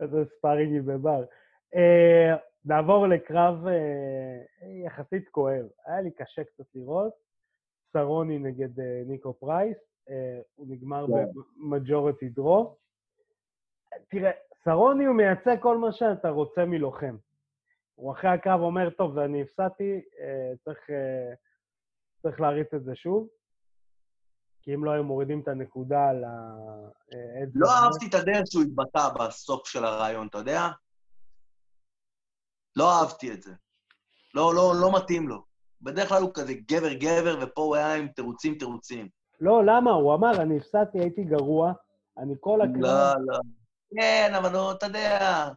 [0.00, 1.24] איזה ספארינגים בבר.
[1.74, 4.42] אה, נעבור לקרב אה,
[4.86, 5.66] יחסית כואב.
[5.86, 7.12] היה לי קשה קצת לראות.
[7.92, 9.76] סרוני נגד אה, ניקו פרייס,
[10.54, 11.12] הוא נגמר כן.
[11.60, 12.76] במג'ורטי דרו.
[14.08, 14.30] תראה,
[14.64, 17.16] סרוני הוא מייצג כל מה שאתה רוצה מלוחם.
[17.94, 20.00] הוא אחרי הקרב אומר, טוב, אני הפסדתי,
[20.64, 20.90] צריך,
[22.22, 23.28] צריך להריץ את זה שוב.
[24.64, 26.28] כי אם לא היו מורידים את הנקודה על ה...
[27.12, 30.68] אה, לא אהבתי את הדרך שהוא התבטא בסוף של הריאיון, אתה יודע?
[32.76, 33.52] לא אהבתי את זה.
[34.34, 35.42] לא, לא, לא מתאים לו.
[35.82, 39.08] בדרך כלל הוא כזה גבר-גבר, ופה הוא היה עם תירוצים-תירוצים.
[39.40, 39.90] לא, למה?
[39.90, 41.72] הוא אמר, אני הפסדתי, הייתי גרוע,
[42.18, 42.76] אני כל הקרב...
[42.76, 43.38] לא, לא.
[43.96, 45.48] כן, אבל לא, אתה יודע,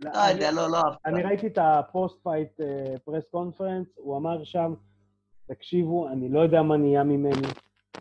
[0.00, 1.00] לא, לא יודע, לא, לא אהבתי.
[1.06, 2.60] אני ראיתי את ה post fight
[3.04, 4.74] press conference, הוא אמר שם,
[5.46, 7.48] תקשיבו, אני לא יודע מה נהיה ממני,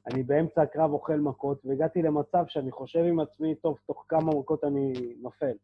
[0.08, 4.63] אני באמצע הקרב אוכל מכות, והגעתי למצב שאני חושב עם עצמי, טוב, תוך כמה מכות
[4.63, 5.55] אני נופל.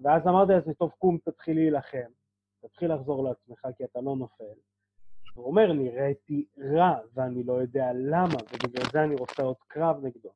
[0.00, 2.10] ואז אמרתי לעצמי, טוב, קום, תתחיל להילחם,
[2.60, 4.54] תתחיל לחזור לעצמך, כי אתה לא נופל.
[5.34, 10.30] הוא אומר, נראיתי רע, ואני לא יודע למה, ובגלל זה אני רוצה עוד קרב נגדו.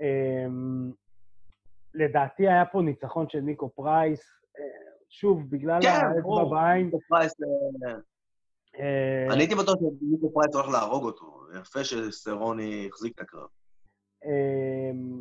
[0.00, 0.92] אמ,
[1.94, 4.20] לדעתי היה פה ניצחון של ניקו פרייס,
[4.58, 4.64] אה,
[5.08, 6.44] שוב, בגלל כן, האצבע.
[6.50, 6.84] בעין.
[6.84, 7.94] ניקו פרייס, אה,
[8.80, 11.37] אה, אני הייתי בטוח שניקו פרייס הולך להרוג אותו.
[11.60, 13.48] יפה שסרוני החזיק את הקרב.
[14.24, 15.20] אמ,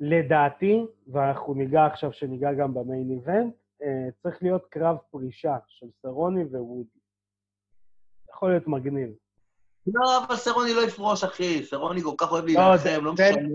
[0.00, 5.86] לדעתי, ואנחנו ניגע עכשיו, שניגע גם ב main event, אה, צריך להיות קרב פרישה של
[6.02, 6.98] סרוני ווודי.
[8.30, 9.10] יכול להיות מגניב.
[9.86, 11.64] לא, אבל סרוני לא יפרוש, אחי.
[11.64, 13.48] סרוני כל כך אוהב לא, להילחם, לא משנה.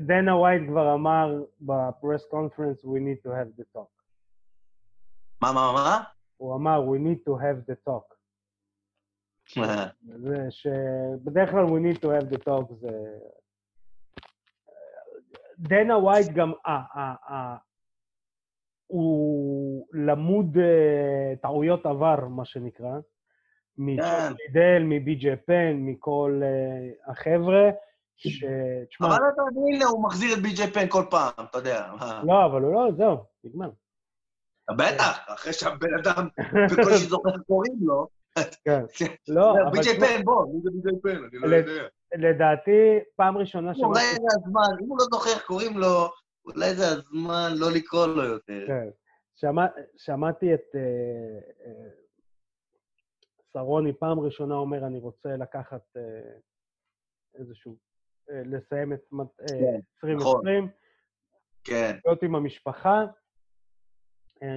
[0.00, 3.96] דנה ווייט כבר אמר ב press conference, we need to have the talk.
[5.42, 6.02] מה, מה, מה?
[6.36, 8.15] הוא אמר, we need to have the talk.
[10.02, 12.90] זה שבדרך כלל we need to have the talk זה...
[15.58, 17.56] דנה ווייט גם, אה, אה, אה,
[18.86, 22.98] הוא למוד אה, טעויות עבר, מה שנקרא.
[23.78, 27.70] מלידל, מבי.ג'י פן, מכל אה, החבר'ה,
[28.16, 28.44] ש...
[28.88, 31.92] תשמע, אבל אתה מבין, הוא מחזיר את בי.ג'יי פן כל פעם, אתה יודע.
[32.26, 33.70] לא, אבל הוא לא, זהו, נגמר.
[34.78, 36.28] בטח, אחרי שהבן אדם
[36.70, 38.15] בקושי זוכר קוראים לו.
[38.64, 38.80] כן.
[39.36, 41.24] לא, אבל בי.ג'יי פן, בוא, מי זה בי.ג'יי פן?
[41.24, 41.88] אני לא יודע.
[42.14, 44.20] לדעתי, פעם ראשונה אולי שמעתי...
[44.20, 46.08] זה הזמן, אם הוא לא זוכר קוראים לו,
[46.44, 48.64] אולי זה הזמן לא לקרוא לו יותר.
[48.66, 48.88] כן.
[49.34, 50.80] שמע, שמעתי את אה,
[51.66, 51.88] אה,
[53.52, 56.02] שרוני פעם ראשונה אומר, אני רוצה לקחת אה,
[57.34, 57.76] איזשהו,
[58.28, 60.68] לסיים את מת- אה, כן, 2020,
[61.64, 63.04] כן, להיות עם המשפחה,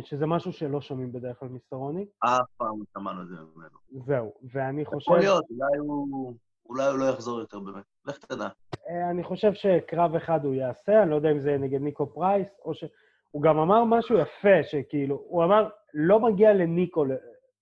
[0.02, 2.06] שזה משהו שלא שומעים בדרך כלל מסרוני.
[2.20, 4.06] אף פעם לא שמענו את זה ממנו.
[4.06, 6.34] זהו, ואני חושב, יכול להיות, אולי הוא...
[6.70, 7.84] אולי הוא לא יחזור יותר באמת.
[8.06, 8.48] לך תדע.
[8.90, 12.48] אה, אני חושב שקרב אחד הוא יעשה, אני לא יודע אם זה נגד ניקו פרייס,
[12.66, 12.84] או ש...
[13.32, 17.06] הוא גם אמר משהו יפה, שכאילו, הוא אמר, לא מגיע לניקו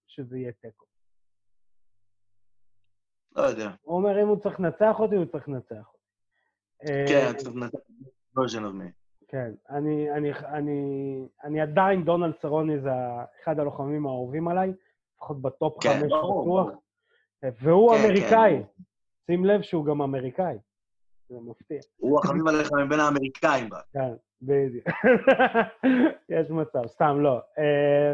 [0.08, 0.86] שזה יהיה תיקו.
[3.36, 3.70] לא יודע.
[3.82, 5.98] הוא אומר, אם הוא צריך לנצח אותי, הוא צריך לנצח אותי.
[6.84, 7.78] אה, כן, נתן
[8.38, 9.07] version of me.
[9.28, 10.80] כן, אני, אני, אני,
[11.44, 12.90] אני עדיין, דונלד סרוני זה
[13.44, 14.74] אחד הלוחמים האהובים עליי,
[15.16, 16.82] לפחות בטופ כן, חמש ברור, בטוח, ברור.
[17.62, 18.63] והוא כן, אמריקאי.
[18.63, 18.84] כן.
[19.26, 20.58] שים לב שהוא גם אמריקאי.
[21.30, 21.80] זה מפתיע.
[21.98, 23.86] הוא החביב עליך מבין האמריקאים רק.
[23.94, 24.86] כן, בדיוק.
[26.30, 27.42] יש מצב, סתם לא.
[27.58, 28.13] אה,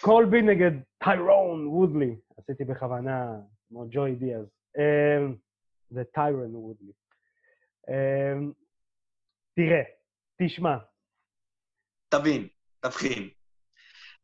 [0.00, 0.70] קולבי נגד
[1.04, 3.36] טיירון וודלי, עשיתי בכוונה,
[3.68, 4.46] כמו ג'וי דיאז.
[4.78, 5.26] אה,
[5.90, 6.92] זה טיירון וודלי.
[9.58, 9.82] אה, תראה,
[10.42, 10.76] תשמע,
[12.08, 12.48] תבין,
[12.80, 13.22] תבחין.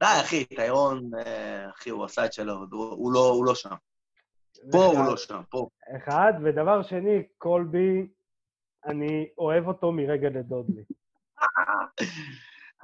[0.01, 3.75] די, אחי, טיירון, אה, אחי, הוא עשה את שלו, הוא- הוא לא- הוא לא שם.
[4.73, 5.69] פה הוא אחד- לא שם, פה.
[5.97, 8.07] אחד, ודבר שני, קולבי,
[8.87, 10.83] אני אוהב אותו מרגע לדודלי.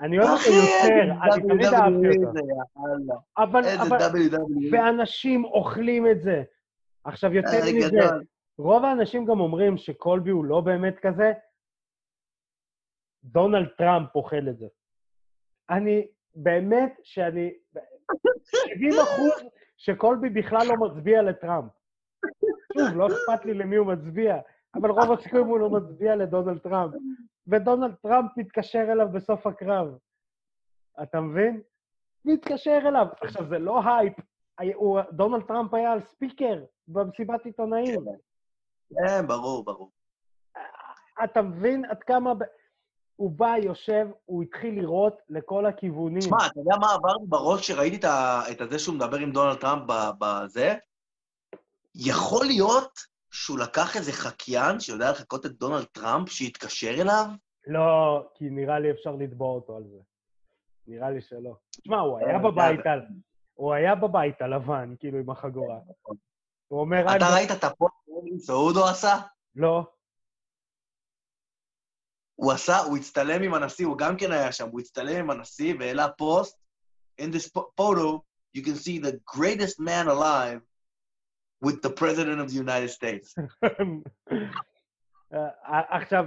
[0.00, 3.26] אני אוהב אותו יותר, אני תמיד אהבתי אותו.
[3.38, 3.98] אבל, אבל.
[4.72, 6.42] ואנשים אוכלים את זה.
[7.04, 7.98] עכשיו, יותר איזה מזה.
[8.58, 11.32] רוב האנשים גם אומרים שקולבי הוא לא באמת כזה,
[13.24, 14.66] דונלד טראמפ אוכל את זה.
[15.70, 17.52] אני, באמת שאני,
[18.42, 21.72] 70 אחוז שקולבי בכלל לא מצביע לטראמפ.
[22.72, 24.37] שוב, לא אכפת לי למי הוא מצביע,
[24.74, 26.94] אבל רוב הסיכויים הוא לא מצביע לדונלד טראמפ.
[27.46, 29.98] ודונלד טראמפ מתקשר אליו בסוף הקרב.
[31.02, 31.61] אתה מבין?
[32.24, 33.07] מתקשר אליו.
[33.20, 34.14] עכשיו, זה לא הייפ.
[34.74, 38.00] הוא, דונלד טראמפ היה על ספיקר במסיבת עיתונאים.
[38.94, 39.90] כן, ברור, ברור.
[41.24, 42.33] אתה מבין עד כמה...
[43.18, 46.20] הוא בא, יושב, הוא התחיל לראות לכל הכיוונים.
[46.20, 48.07] שמע, אתה יודע מה עבר בראש כשראיתי
[48.50, 49.83] את, זה שהוא מדבר עם דונלד טראמפ
[50.18, 50.74] בזה?
[51.94, 52.98] יכול להיות
[53.31, 57.24] שהוא לקח איזה חקיין שיודע לחקות את דונלד טראמפ, שיתקשר אליו?
[57.66, 59.98] לא, כי נראה לי אפשר לתבוע אותו על זה.
[60.87, 61.54] נראה לי שלא.
[61.70, 63.00] תשמע, הוא היה בבית על...
[63.54, 65.78] הוא היה בבית הלבן, כאילו, עם החגורה.
[66.68, 67.16] הוא אומר...
[67.16, 67.94] אתה ראית את הפוסט
[68.38, 69.16] שסחודו עשה?
[69.57, 69.97] לא.
[72.38, 75.73] הוא עשה, הוא הצטלם עם הנשיא, הוא גם כן היה שם, הוא הצטלם עם הנשיא
[75.79, 76.59] והעלה פוסט.
[77.21, 80.62] In this photo, you can see the greatest man alive
[81.62, 83.36] with the president of the United States.
[85.89, 86.25] עכשיו,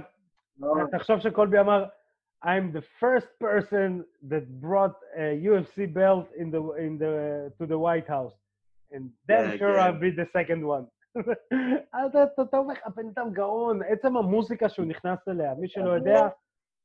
[0.91, 1.85] תחשוב שקולבי אמר,
[2.43, 7.77] I'm the first person that brought a UFC belt in the, in the, to the
[7.77, 8.33] White House.
[8.91, 9.85] And then yeah, sure yeah.
[9.85, 10.87] I'll be the second one.
[12.42, 16.28] אתה אומר, הבן אדם גאון, עצם המוזיקה שהוא נכנס אליה, מי שלא יודע,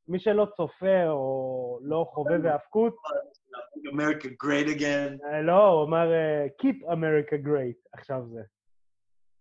[0.08, 2.96] מי שלא צופה או לא חובב האבקות...
[3.94, 5.28] America great again.
[5.44, 6.12] לא, הוא אמר,
[6.62, 8.42] Keep America great, עכשיו זה.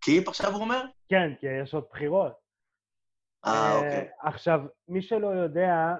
[0.04, 0.84] Keep עכשיו הוא אומר?
[1.08, 2.32] כן, כי יש עוד בחירות.
[3.46, 4.08] אה, אוקיי.
[4.22, 5.94] עכשיו, מי שלא יודע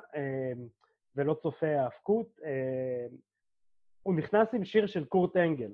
[1.16, 2.27] ולא צופה האבקות,
[4.03, 5.70] הוא נכנס עם שיר של קורט אנגל.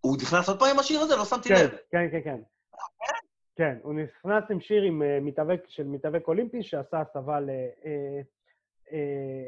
[0.00, 1.16] הוא נכנס עוד פעם עם השיר הזה?
[1.16, 1.70] לא שמתי כן, לב.
[1.90, 2.40] כן, כן, כן.
[3.56, 7.38] כן, הוא נכנס עם שיר עם מתאבק של מתאבק אולימפי שעשה הסבה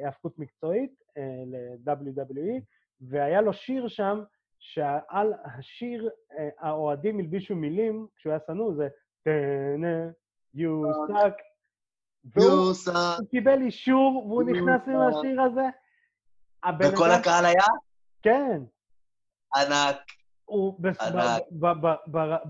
[0.03, 1.03] להאבקות מקצועית,
[1.47, 2.61] ל-WWE,
[3.01, 4.23] והיה לו שיר שם,
[4.59, 6.11] שעל השיר
[6.59, 8.89] האוהדים הלבישו מילים, כשהוא היה שנוא, זה
[9.23, 10.11] טנה,
[10.57, 11.43] you suck.
[12.25, 12.73] והוא
[13.31, 15.67] קיבל אישור והוא נכנס עם השיר הזה.
[16.81, 17.67] וכל הקהל היה?
[18.23, 18.63] כן.
[19.57, 19.99] ענק.
[20.45, 20.81] הוא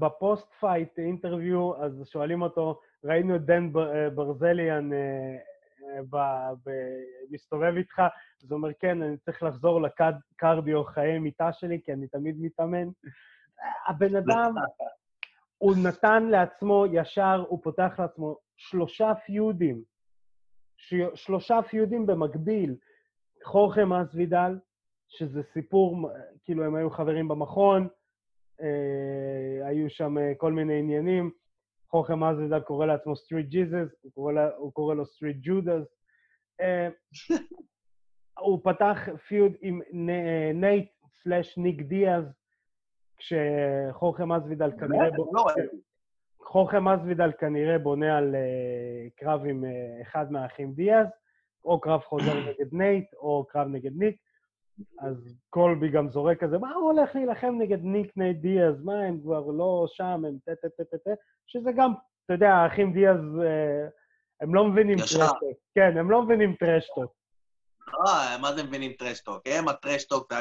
[0.01, 3.73] ב post fight interview, אז שואלים אותו, ראינו את דן
[4.15, 4.91] ברזליאן
[7.31, 8.03] מסתובב איתך,
[8.45, 12.89] אז הוא אומר, כן, אני צריך לחזור לקרדיו חיי מיטה שלי, כי אני תמיד מתאמן.
[13.87, 14.55] הבן אדם,
[15.59, 19.83] הוא נתן לעצמו ישר, הוא פותח לעצמו שלושה פיודים,
[21.15, 22.77] שלושה פיודים במקביל.
[23.45, 24.59] חורכה מסוידל,
[25.19, 26.11] שזה סיפור,
[26.45, 27.89] כאילו הם היו חברים במכון,
[28.61, 31.31] אה, היו שם אה, כל מיני עניינים.
[31.91, 35.87] חורחה מסבידל קורא לעצמו Street Jesus, הוא, הוא קורא לו Street Judas.
[36.61, 36.89] אה,
[38.41, 39.81] הוא פתח feud עם
[40.55, 40.91] נייט
[41.23, 42.25] slash ניק דיאז,
[43.17, 45.09] כשחורחה מסבידל כנראה...
[45.33, 45.45] לא
[46.41, 48.35] חורחה מסבידל כנראה בונה על
[49.17, 49.65] קרב עם
[50.03, 51.07] אחד מהאחים דיאז,
[51.65, 54.17] או קרב חוזר נגד נייט, או קרב נגד ניק.
[55.01, 58.83] אז קולבי גם זורק כזה, מה הוא הולך להילחם נגד ניק נייט דיאז?
[58.85, 61.11] מה, הם כבר לא שם, הם טה טה טה טה טה,
[61.47, 61.93] שזה גם,
[62.25, 63.21] אתה יודע, האחים דיאז,
[64.41, 65.39] הם לא מבינים trash talk.
[65.75, 67.13] כן, הם לא מבינים trash talk.
[68.07, 69.43] אה, מה זה מבינים trash talk?
[69.47, 70.33] הם ה trash talk,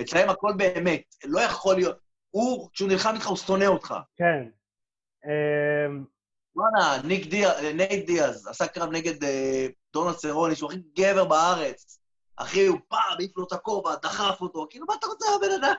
[0.00, 1.98] אצלם הכל באמת, לא יכול להיות.
[2.30, 3.94] הוא, כשהוא נלחם איתך, הוא שונא אותך.
[4.16, 4.48] כן.
[6.56, 9.14] וואלה, ניק דיאז, נייט דיאז, עשה קרב נגד
[9.92, 12.03] דונלד סרוני, שהוא הכי גבר בארץ.
[12.36, 15.74] אחי, הוא פעם העיף לו את הכובע, דחף אותו, כאילו, מה אתה רוצה מהבן אדם?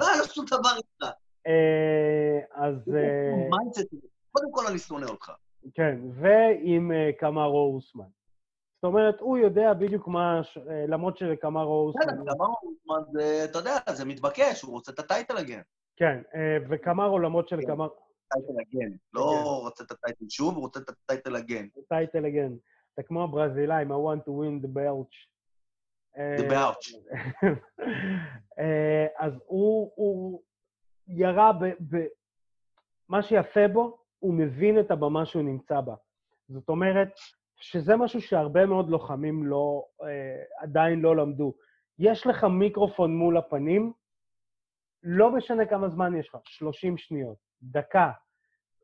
[0.00, 1.16] לא היה שום דבר איתך.
[2.54, 2.74] אז...
[4.32, 5.32] קודם כל אני שונא אותך.
[5.74, 8.04] כן, ועם קמארו אוסמן.
[8.74, 10.40] זאת אומרת, הוא יודע בדיוק מה,
[10.88, 12.02] למרות שלקמארו אוסמן...
[12.02, 15.60] כן, קמארו אוסמן זה, אתה יודע, זה מתבקש, הוא רוצה את ה title again.
[15.96, 16.22] כן,
[16.70, 17.94] וקמארו, למרות שלקמארו...
[18.32, 18.96] title again.
[19.12, 21.66] לא רוצה את ה title שוב, הוא רוצה את ה title again.
[21.88, 22.52] title again.
[22.96, 25.35] זה כמו הברזילאים, I want to win the belt.
[26.16, 26.96] The belch.
[29.24, 30.42] אז הוא, הוא
[31.08, 32.06] ירה ב, ב...
[33.08, 35.94] מה שיפה בו, הוא מבין את הבמה שהוא נמצא בה.
[36.48, 37.08] זאת אומרת,
[37.60, 41.54] שזה משהו שהרבה מאוד לוחמים לא, אה, עדיין לא למדו.
[41.98, 43.92] יש לך מיקרופון מול הפנים,
[45.02, 48.10] לא משנה כמה זמן יש לך, 30 שניות, דקה,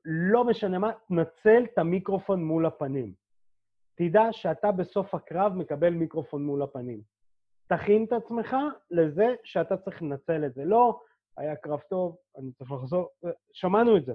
[0.04, 3.12] לא משנה מה, תנצל את המיקרופון מול הפנים.
[3.94, 7.00] תדע שאתה בסוף הקרב מקבל מיקרופון מול הפנים.
[7.76, 8.56] תכין את עצמך
[8.90, 10.64] לזה שאתה צריך לנצל את זה.
[10.64, 11.00] לא,
[11.36, 13.08] היה קרב טוב, אני צריך לחזור,
[13.52, 14.12] שמענו את זה.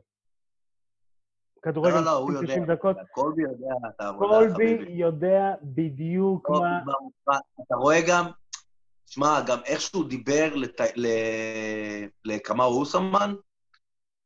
[1.61, 2.97] כדורגל לא, לא, הוא יודע, דקות.
[3.11, 7.37] קולבי יודע את העבודה, קולבי יודע בדיוק מה...
[7.67, 8.25] אתה רואה גם,
[9.05, 10.53] שמע, גם איך שהוא דיבר
[12.25, 13.35] לקמאו אוסמן,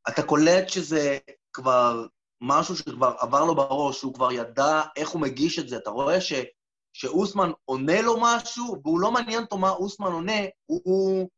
[0.08, 1.18] אתה קולט שזה
[1.52, 2.06] כבר
[2.40, 5.76] משהו שכבר עבר לו בראש, שהוא כבר ידע איך הוא מגיש את זה.
[5.76, 6.32] אתה רואה ש,
[6.92, 11.28] שאוסמן עונה לו משהו, והוא לא מעניין אותו מה אוסמן עונה, הוא, הוא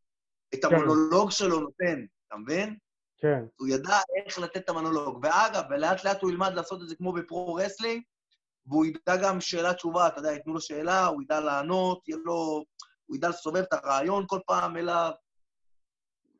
[0.55, 0.75] את כן.
[0.75, 2.77] המונולוג שלו נותן, אתה מבין?
[3.19, 5.19] כן, הוא ידע איך לתת את המונולוג.
[5.23, 8.03] ואגב, ולאט לאט הוא ילמד לעשות את זה כמו ב pro-wrestling,
[8.67, 12.65] והוא ידע גם שאלה-תשובה, אתה יודע, ייתנו לו שאלה, הוא ידע לענות, יהיה לו...
[13.07, 15.11] הוא ידע לסובב את הריאיון כל פעם אליו.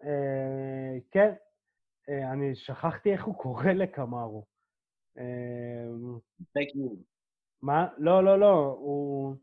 [0.05, 1.33] אה, כן.
[2.09, 4.45] אה, אני שכחתי איך הוא קורא לקמרו.
[5.19, 5.25] אה,
[6.53, 7.14] fake news.
[7.65, 7.87] מה?
[7.99, 9.37] לא, לא, לא, הוא...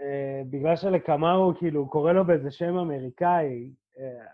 [0.00, 4.26] אה, בגלל שלקמרו, כאילו, הוא קורא לו באיזה שם אמריקאי, אה,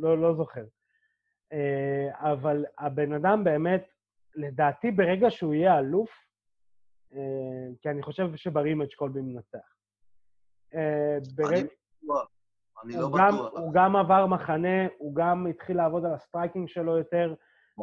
[0.00, 0.64] לא, לא זוכר.
[1.52, 3.88] אה, אבל הבן אדם באמת,
[4.34, 6.10] לדעתי, ברגע שהוא יהיה אלוף,
[7.14, 7.20] אה,
[7.80, 9.74] כי אני חושב שב rematch קולבי מנצח.
[10.74, 11.56] אה, ברגע...
[11.56, 11.66] אני
[12.02, 12.28] לא בטוח.
[12.84, 13.52] אני לא הוא גם, בטוח.
[13.52, 17.34] הוא גם עבר מחנה, הוא גם התחיל לעבוד על ה striking שלו יותר.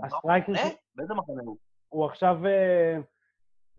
[0.04, 0.58] ה striking,
[0.96, 1.58] באיזה מחנה הוא?
[1.90, 2.98] הוא עכשיו, אה,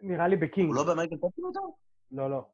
[0.02, 0.66] נראה לי בקינג.
[0.68, 1.60] הוא לא ב American Top Team יותר?
[2.12, 2.44] לא, לא.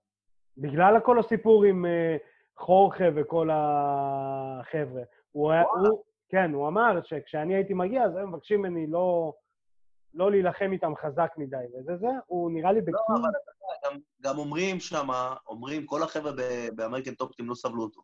[0.58, 2.16] בגלל כל הסיפור עם אה,
[2.56, 5.02] חורחה וכל החבר'ה.
[5.32, 5.62] הוא, היה-.
[5.62, 9.34] הוא, כן, הוא אמר שכשאני הייתי מגיע, אז היו מבקשים ממני לא,
[10.14, 12.06] לא להילחם איתם חזק מדי, וזה זה.
[12.26, 13.18] הוא נראה לי לא, בקינג.
[13.20, 15.06] אבל אתה יודע, גם- גם אומרים שם,
[15.46, 16.32] אומרים, כל החבר'ה
[16.76, 18.00] ב American Top Team לא סבלו אותו.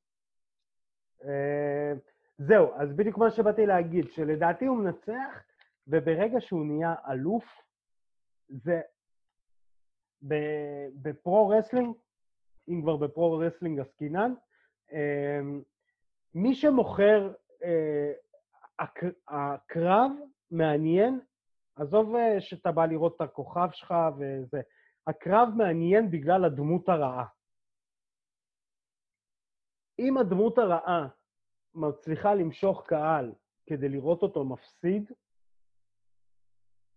[1.25, 1.93] אה,
[2.39, 5.43] זהו, אז בדיוק מה שבאתי להגיד, שלדעתי הוא מנצח,
[5.89, 7.45] וברגע שהוא נהיה אלוף,
[8.49, 8.81] זה...
[11.03, 11.97] ב pro-wrestling,
[12.69, 14.35] אם כבר ב pro-wrestling עסקינן,
[14.93, 15.41] אה,
[16.35, 17.33] מי שמוכר,
[17.65, 18.13] אה,
[18.79, 20.11] הק- הקרב
[20.51, 21.21] מעניין,
[21.77, 24.61] עזוב אה, שאתה בא לראות את הכוכב שלך וזה,
[25.07, 27.25] הקרב מעניין בגלל הדמות הרעה.
[29.99, 31.09] אם הדמות הרעה
[31.75, 33.33] מצליחה למשוך קהל
[33.67, 35.13] כדי לראות אותו מפסיד,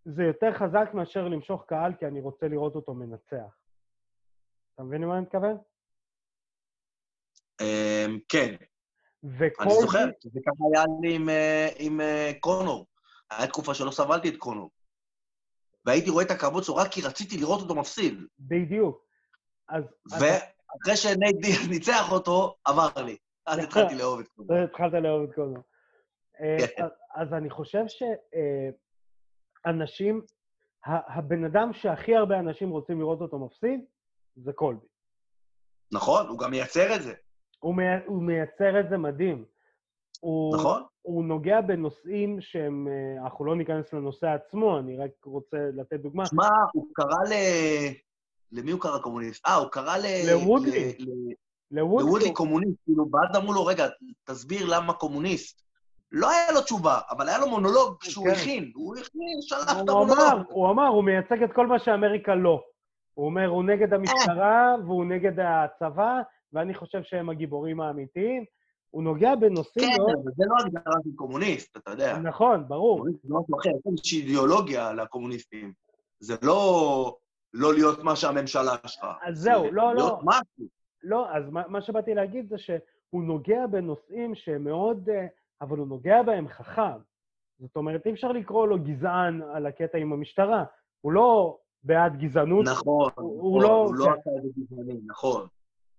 [0.05, 3.57] זה יותר חזק מאשר למשוך קהל כי אני רוצה לראות אותו מנצח.
[4.75, 5.57] אתה מבין למה אני מתכוון?
[7.61, 8.55] אמ, כן,
[9.59, 12.85] אני זוכר, זה ככה היה לי עם, אה, עם אה, קונור.
[13.31, 14.69] היה תקופה שלא סבלתי את קונור.
[15.85, 18.13] והייתי רואה את הקרבות שלו רק כי רציתי לראות אותו מפסיד.
[18.39, 19.05] בדיוק.
[19.69, 19.83] אז...
[20.11, 23.17] ואחרי שנייט דיאז ניצח אותו, עבר לי.
[23.45, 24.57] אז התחלתי לאהוב את קונור.
[24.69, 25.59] התחלת לאהוב את זה.
[26.41, 26.83] אה, כן.
[27.15, 27.83] אז- אני חושב
[29.66, 30.22] שאנשים,
[30.86, 33.80] הבן אדם שהכי הרבה אנשים רוצים לראות אותו מפסיד,
[34.36, 34.86] זה קולבי.
[35.93, 37.13] נכון, הוא גם מייצר את זה.
[37.59, 39.45] הוא מי- הוא מייצר את זה מדהים.
[40.20, 40.84] הוא, נכון?
[41.01, 46.26] הוא נוגע בנושאים שהם, אה, אנחנו לא ניכנס לנושא עצמו, אני רק רוצה לתת דוגמה.
[46.26, 47.34] שמע, הוא קרא ל...
[48.51, 49.45] למי הוא קרא קומוניסט?
[49.47, 50.05] אה, הוא קרא ל...
[50.32, 50.95] לוודלי.
[50.99, 51.34] ל- ל-
[51.72, 53.88] לוודלי, לוודלי קומוניסט, כאילו, ואז אמרו לו, רגע,
[54.24, 55.64] תסביר למה קומוניסט.
[56.11, 58.31] לא היה לו תשובה, אבל היה לו מונולוג שהוא כן.
[58.31, 58.71] הכין.
[58.75, 60.41] הוא הכין, שלח את המונולוג.
[60.49, 62.63] הוא אמר, הוא מייצג את כל מה שאמריקה לא.
[63.13, 66.21] הוא אומר, הוא נגד המשטרה והוא נגד הצבא,
[66.53, 68.45] ואני חושב שהם הגיבורים האמיתיים.
[68.89, 70.13] הוא נוגע בנושאים כן, מאוד...
[70.23, 72.17] אבל זה לא הגדרה של קומוניסט, אתה יודע.
[72.17, 72.97] נכון, ברור.
[72.97, 75.73] קומוניסט זה משהו אחר, יש איזושהי אידיאולוגיה לקומוניסטים.
[76.19, 77.17] זה לא
[77.53, 79.05] לא להיות מה שהממשלה שלך.
[79.23, 79.93] אז זהו, זה לא, לא.
[79.93, 80.67] להיות משהו.
[81.03, 85.09] לא, אז מה, מה שבאתי להגיד זה שהוא נוגע בנושאים שהם מאוד...
[85.09, 85.27] אה,
[85.61, 86.97] אבל הוא נוגע בהם חכם.
[87.59, 90.63] זאת אומרת, אי אפשר לקרוא לו גזען על הקטע עם המשטרה.
[91.01, 92.65] הוא לא בעד גזענות.
[92.65, 94.11] נכון, הוא- נכון, הוא לא- הוא לא כן.
[94.11, 95.47] עשה את זה גזעני, נכון.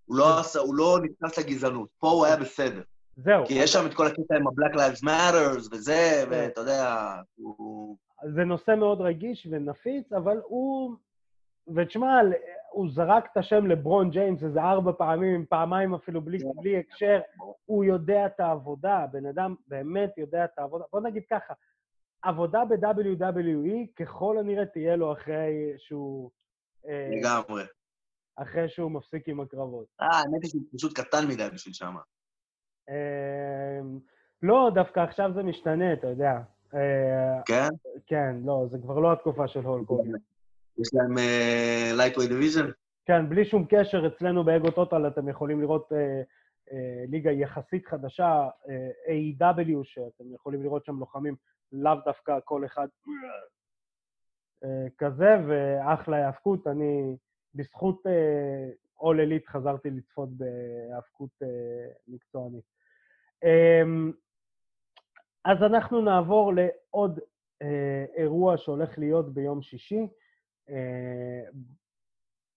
[0.05, 1.89] הוא לא עשה, הוא לא נכנס לגזענות.
[1.99, 2.83] פה הוא היה בסדר.
[3.17, 3.47] זהו.
[3.47, 6.29] כי יש שם את כל הקטע עם ה-Black Lives Matters וזה, כן.
[6.31, 7.97] ואתה יודע, הוא...
[8.35, 10.95] זה נושא מאוד רגיש ונפיץ, אבל הוא...
[11.77, 12.21] ותשמע,
[12.71, 16.49] הוא זרק את השם לברון ג'יימס איזה ארבע פעמים, פעמיים אפילו בלי, כן.
[16.57, 17.21] בלי הקשר.
[17.65, 20.85] הוא יודע את העבודה, הבן אדם באמת יודע את העבודה.
[20.93, 21.55] בוא נגיד ככה,
[22.23, 26.31] עבודה ב-WWE ככל הנראה תהיה לו אחרי שהוא...
[26.89, 27.63] אה, לגמרי.
[28.37, 29.87] אחרי שהוא מפסיק עם הקרבות.
[30.01, 32.01] אה, האמת היא שהוא פשוט קטן מדי בשביל שמה.
[32.89, 33.81] אה,
[34.43, 36.33] לא, דווקא עכשיו זה משתנה, אתה יודע.
[36.75, 37.69] אה, כן?
[38.07, 40.13] כן, לא, זה כבר לא התקופה של הולק הוגן.
[40.79, 42.73] יש להם אה, Lightweight Division?
[43.07, 46.23] כן, בלי שום קשר, אצלנו באגו טוטל אתם יכולים לראות אה,
[46.73, 51.37] אה, ליגה יחסית חדשה, אה, A.W, שאתם יכולים לראות שם לוחמים,
[51.73, 52.89] לאו דווקא כל אחד
[54.65, 56.67] אה, כזה, ואחלה היאבקות.
[56.67, 57.17] אני,
[57.55, 58.69] בזכות אה,
[59.01, 61.49] All Elite חזרתי לצפות בהיאבקות אה,
[62.09, 62.65] מקצוענית.
[63.45, 63.83] אה,
[65.45, 67.21] אז אנחנו נעבור לעוד
[67.63, 70.07] אה, אירוע שהולך להיות ביום שישי.
[70.71, 71.41] אה,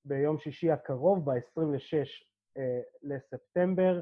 [0.06, 1.94] ביום שישי הקרוב, ב-26
[2.58, 4.00] אה, לספטמבר,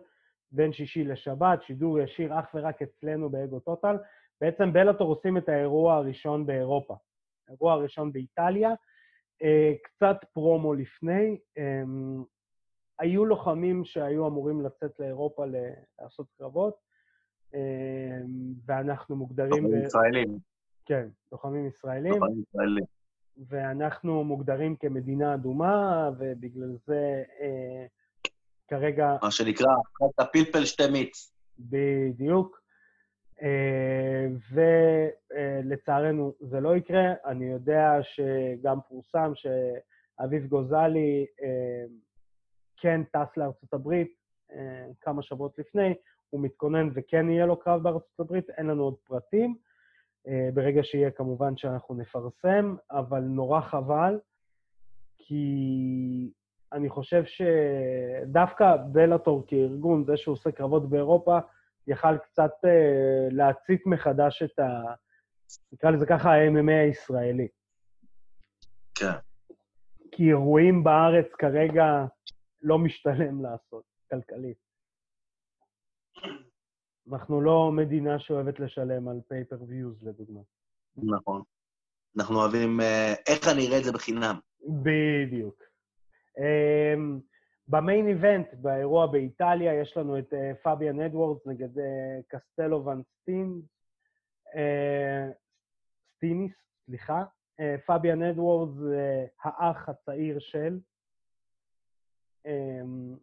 [0.52, 3.96] בין שישי לשבת, שידור ישיר אך ורק אצלנו באגו טוטל,
[4.42, 6.96] בעצם בלאטור עושים את האירוע הראשון באירופה.
[7.48, 8.70] האירוע הראשון באיטליה,
[9.44, 11.38] אה, קצת פרומו לפני.
[13.00, 15.46] היו לוחמים שהיו אמורים לצאת לאירופה
[16.00, 16.78] לעשות קרבות,
[18.66, 19.64] ואנחנו מוגדרים...
[19.64, 20.38] לוחמים ישראלים.
[20.86, 22.14] כן, לוחמים ישראלים.
[22.14, 22.97] לוחמים ישראלים.
[23.50, 27.86] ואנחנו מוגדרים כמדינה אדומה, ובגלל זה אה,
[28.68, 29.16] כרגע...
[29.22, 31.34] מה שנקרא, אכלת פלפל שתי מיץ.
[31.60, 32.62] בדיוק.
[33.42, 37.14] אה, ולצערנו זה לא יקרה.
[37.26, 41.86] אני יודע שגם פורסם שאביב גוזלי אה,
[42.78, 44.14] כן טס לארצות הברית
[44.52, 45.94] אה, כמה שבועות לפני,
[46.30, 49.56] הוא מתכונן וכן יהיה לו קרב בארצות הברית, אין לנו עוד פרטים.
[50.54, 54.20] ברגע שיהיה כמובן שאנחנו נפרסם, אבל נורא חבל,
[55.18, 56.32] כי
[56.74, 61.40] אני חושב שדווקא בלאטור כארגון, זה שהוא עושה קרבות באירופה,
[61.88, 64.82] יכל קצת אה, להצית מחדש את ה...
[65.72, 67.48] נקרא לזה ככה, ה-MMA הישראלי.
[68.96, 69.12] כן.
[70.12, 72.06] כי אירועים בארץ כרגע
[72.62, 74.67] לא משתלם לעשות, כלכלית.
[77.12, 80.40] אנחנו לא מדינה שאוהבת לשלם על pay-per-views, לדוגמה.
[80.98, 81.42] נכון.
[82.18, 82.80] אנחנו אוהבים...
[82.80, 82.84] אה,
[83.28, 84.40] איך אני אראה את זה בחינם?
[84.68, 85.64] בדיוק.
[86.38, 87.22] אמ,
[87.68, 91.70] ב main event, באירוע באיטליה, יש לנו את אה, פביאן אדוורדס נגד
[92.28, 93.62] קסטלו ון סטין,
[96.16, 96.54] סטיניס,
[96.86, 97.24] סליחה.
[97.88, 100.80] פביאן אדוורדס זה האח הצעיר של...
[102.46, 103.18] אמ,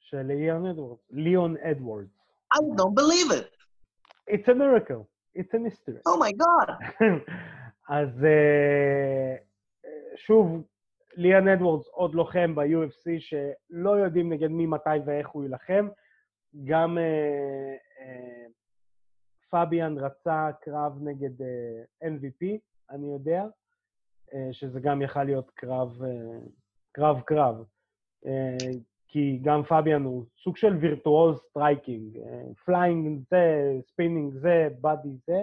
[0.00, 1.00] של ליאון אדוורדס.
[1.10, 2.19] ליאון אדוורדס.
[2.56, 3.50] I don't believe it.
[4.26, 5.08] It's a miracle.
[5.34, 6.00] It's a mystery.
[6.06, 6.68] Oh my God.
[7.98, 9.50] אז אה,
[10.16, 10.62] שוב,
[11.16, 15.88] ליאון אדוורדס עוד לוחם ב-UFC שלא יודעים נגד מי, מתי ואיך הוא יילחם.
[16.64, 18.46] גם אה, אה,
[19.50, 22.46] פביאן רצה קרב נגד אה, MVP,
[22.90, 23.44] אני יודע,
[24.34, 26.38] אה, שזה גם יכל להיות קרב אה,
[26.92, 27.20] קרב.
[27.20, 27.64] קרב.
[29.10, 32.18] אה, כי גם פביאן הוא סוג של וירטואוז striking,
[32.64, 35.42] flying זה, ספינינג זה, body זה.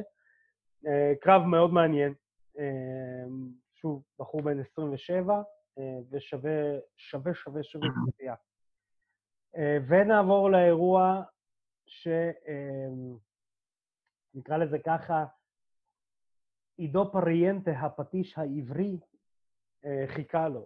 [0.87, 2.13] אה, קרב מאוד מעניין.
[2.59, 3.25] אה,
[3.73, 5.41] שוב, בחור בן 27,
[5.79, 8.35] אה, ושווה, שווה, שווה, שווה צפייה.
[9.57, 11.21] אה, ונעבור לאירוע
[11.85, 12.15] שנקרא
[14.51, 15.25] אה, לזה ככה,
[16.77, 18.99] עידו פריאנטה, הפטיש העברי,
[20.07, 20.65] חיכה לו.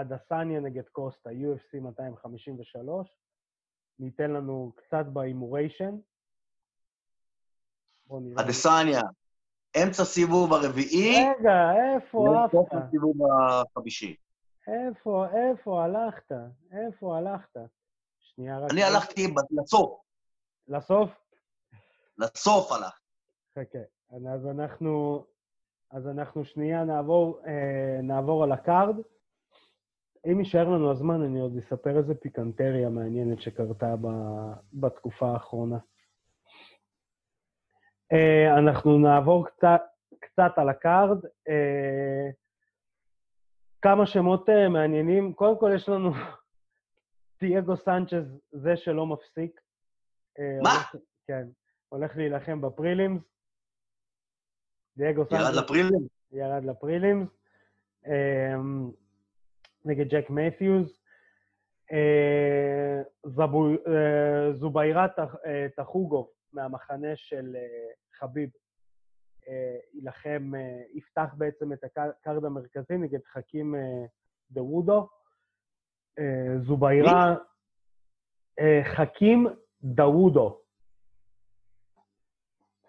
[0.00, 3.16] אדסניה נגד קוסטה, UFC 253.
[3.98, 5.96] ניתן לנו קצת בהימוריישן.
[8.38, 9.00] אדסניה,
[9.82, 11.14] אמצע סיבוב הרביעי.
[11.16, 12.54] רגע, איפה עפת?
[12.54, 14.16] לסוף הסיבוב החמישי.
[14.66, 16.32] איפה, איפה הלכת?
[16.72, 17.60] איפה הלכת?
[18.18, 18.70] שנייה רק...
[18.70, 20.00] אני הלכתי לסוף.
[20.68, 21.10] לסוף?
[22.18, 23.06] לסוף הלכתי.
[23.58, 23.78] חכה.
[24.26, 25.24] אז אנחנו...
[25.90, 28.96] אז אנחנו שנייה נעבור, אה, נעבור על ה card.
[30.32, 34.06] אם יישאר לנו הזמן, אני עוד אספר איזה פיקנטריה מעניינת שקרתה ב,
[34.72, 35.78] בתקופה האחרונה.
[38.14, 39.82] Uh, אנחנו נעבור קצת,
[40.20, 41.24] קצת על ה card.
[41.24, 42.32] אה,
[43.82, 45.32] כמה שמות אה, מעניינים.
[45.32, 46.10] קודם כל, יש לנו
[47.40, 49.60] דייגו סנצ'ז, זה שלא מפסיק.
[50.62, 50.70] מה?
[50.70, 50.94] הולך,
[51.26, 51.46] כן,
[51.88, 53.22] הולך להילחם ב prelims.
[54.96, 55.40] דייגו סנצ'ז...
[55.40, 56.08] ירד ל prelims?
[56.32, 57.28] ירד ל prelims.
[58.04, 58.08] אה,
[59.86, 61.00] נגד ג'ק מת'יוז.
[63.26, 63.78] זבו, אה,
[64.58, 65.06] זוביירה
[65.76, 68.50] תוחוגוב, מהמחנה של אה, חביב
[69.48, 73.74] אה, יילחם, אה, יפתח בעצם את ה card המרכזי נגד חכים
[74.50, 75.08] דוודו.
[76.66, 77.34] זוביירה...
[78.84, 79.46] חכים
[79.82, 80.60] דוודו.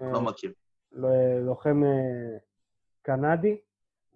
[0.01, 0.53] לא מכיר.
[1.41, 1.81] לוחם
[3.01, 3.61] קנדי,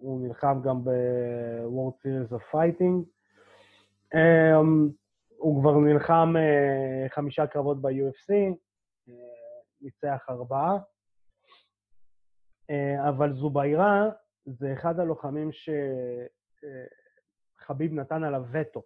[0.02, 3.04] הוא נלחם גם ב-World Series of Fighting.
[5.36, 6.34] הוא כבר נלחם
[7.08, 8.32] חמישה קרבות ב-UFC,
[9.82, 10.78] ניצח ארבעה.
[12.70, 14.08] אה, אבל זוביירה
[14.46, 15.50] זה אחד הלוחמים
[17.58, 18.82] שחביב נתן עליו וטו.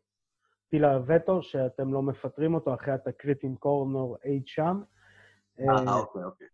[0.67, 4.83] הטיל עליו וטו שאתם לא מפטרים אותו אחרי התקרית עם קורנור אי שם.
[5.61, 6.47] אה, אה, אוקיי, אוקיי.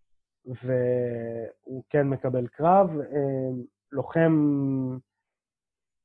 [0.47, 2.91] והוא כן מקבל קרב.
[3.93, 4.33] לוחם,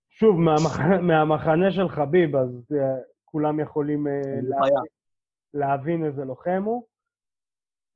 [0.10, 0.80] שוב, מהמח...
[1.08, 2.66] מהמחנה של חביב, אז
[3.26, 4.08] כולם יכולים
[4.42, 4.84] להבין,
[5.54, 6.84] להבין איזה לוחם הוא.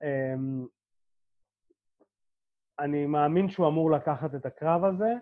[0.03, 0.65] אמ,
[2.79, 5.13] אני מאמין שהוא אמור לקחת את הקרב הזה,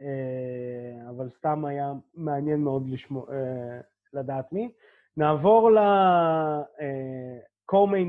[0.00, 3.80] אה, אבל סתם היה מעניין מאוד לשמוע, אה,
[4.12, 4.72] לדעת מי.
[5.16, 6.76] נעבור ל-co-main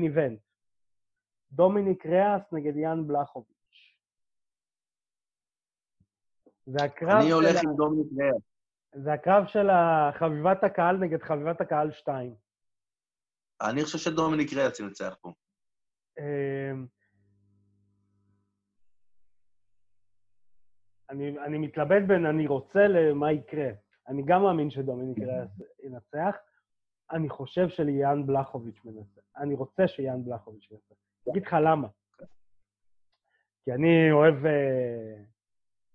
[0.02, 0.36] אה, event,
[1.52, 3.59] דומיניק ריאס נגד יאן בלחוביץ'.
[6.70, 8.42] זה הקרב אני הולך עם דומיניק ריאס.
[9.04, 9.68] זה הקרב של
[10.18, 12.34] חביבת הקהל נגד חביבת הקהל 2.
[13.62, 15.32] אני חושב שדומיניק ריאס ינצח פה.
[16.18, 16.86] אמ,
[21.10, 23.70] אני, אני מתלבט בין אני רוצה למה יקרה.
[24.08, 25.48] אני גם מאמין שדומיניק ריאס
[25.82, 26.36] ינצח.
[27.12, 29.20] אני חושב שליאן בלחוביץ' מנצח.
[29.36, 30.94] אני רוצה שיאן בלחוביץ' ינצח.
[31.26, 31.88] אני אגיד לך למה.
[33.64, 35.22] כי אני אוהב, אה,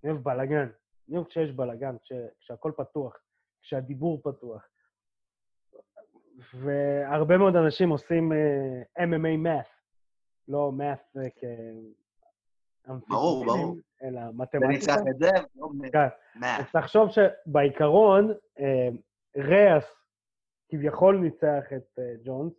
[0.06, 0.68] אני אוהב בלאגן.
[1.10, 3.18] אני אוהב כשיש בלאגן, כש, כשהכול פתוח,
[3.62, 4.68] כשהדיבור פתוח.
[6.54, 9.70] והרבה מאוד אנשים עושים uh, MMA math,
[10.48, 11.44] לא math uh, כ...
[13.08, 13.76] ברור, ברור.
[14.04, 14.68] אלא מתמטיקה.
[14.68, 16.08] ניצח את זה, לא כן.
[16.44, 18.90] אז תחשוב שבעיקרון, אה,
[19.38, 19.86] ריאס
[20.70, 22.54] כביכול ניצח את אה, ג'ונס,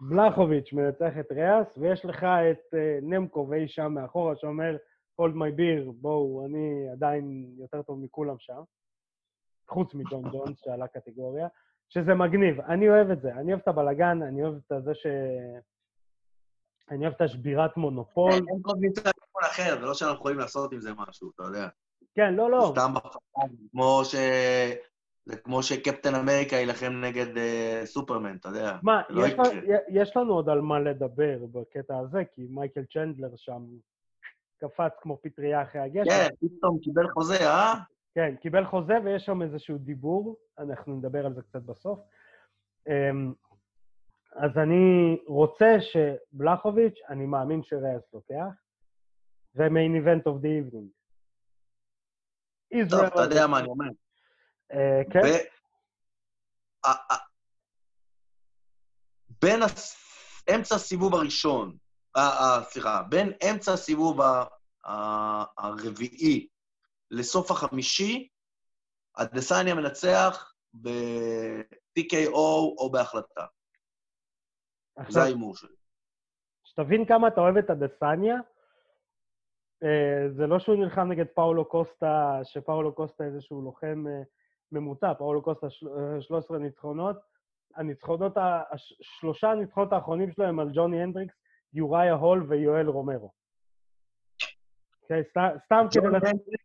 [0.00, 4.76] בלחוביץ' מנצח את ריאס, ויש לך את אה, נמקו אי שם מאחורה שאומר,
[5.22, 8.62] hold my beer, בואו, אני עדיין יותר טוב מכולם שם,
[9.68, 11.48] חוץ מג'ון ג'ונס שעלה קטגוריה,
[11.88, 12.60] שזה מגניב.
[12.60, 15.06] אני אוהב את זה, אני אוהב את הבלגן, אני אוהב את זה ש...
[16.90, 18.32] אני אוהב את השבירת מונופול.
[18.32, 21.68] אין כל נמצא בכיוון אחר, זה לא שאנחנו יכולים לעשות עם זה משהו, אתה יודע.
[22.14, 22.72] כן, לא, לא.
[22.72, 22.92] סתם
[23.72, 24.14] כמו ש...
[25.26, 28.78] זה כמו שקפטן אמריקה יילחם נגד אה, סופרמן, אתה יודע.
[28.82, 29.34] מה, לא יש,
[29.88, 33.62] יש לנו עוד על מה לדבר בקטע הזה, כי מייקל צ'נדלר שם
[34.62, 36.10] קפץ כמו פטריה אחרי הגשם.
[36.10, 37.74] כן, פתאום קיבל חוזה, אה?
[38.14, 41.98] כן, קיבל חוזה ויש שם איזשהו דיבור, אנחנו נדבר על זה קצת בסוף.
[42.88, 43.32] אמ,
[44.36, 48.52] אז אני רוצה שבלחוביץ', אני מאמין שרייס לוקח,
[49.54, 50.88] ו main event of the evening.
[52.90, 53.88] טוב, אתה יודע מה אני אומר.
[54.72, 55.20] אה, כן,
[59.42, 59.60] בין
[60.54, 61.76] אמצע הסיבוב הראשון,
[62.62, 64.20] סליחה, בין אמצע הסיבוב
[65.58, 66.48] הרביעי
[67.10, 68.28] לסוף החמישי,
[69.16, 72.36] הדסניה מנצח ב-TKO
[72.78, 73.46] או בהחלטה.
[75.08, 75.76] זה ההימור שלי.
[76.64, 78.36] שתבין כמה אתה אוהב את הדסניה,
[79.82, 84.22] אה, זה לא שהוא נלחם נגד פאולו קוסטה, שפאולו קוסטה איזשהו לוחם אה,
[84.72, 87.16] ממוצע, פאולו קוסטה של- אה, 13 ניצחונות.
[87.76, 88.32] הניצחונות,
[89.02, 91.34] שלושה הניצחונות האחרונים שלו הם על ג'וני הנדריקס,
[91.74, 93.32] יוריה הול ויואל רומרו.
[95.02, 96.00] אוקיי, סת- סתם כדי...
[96.02, 96.62] ג'וני הנדריקס-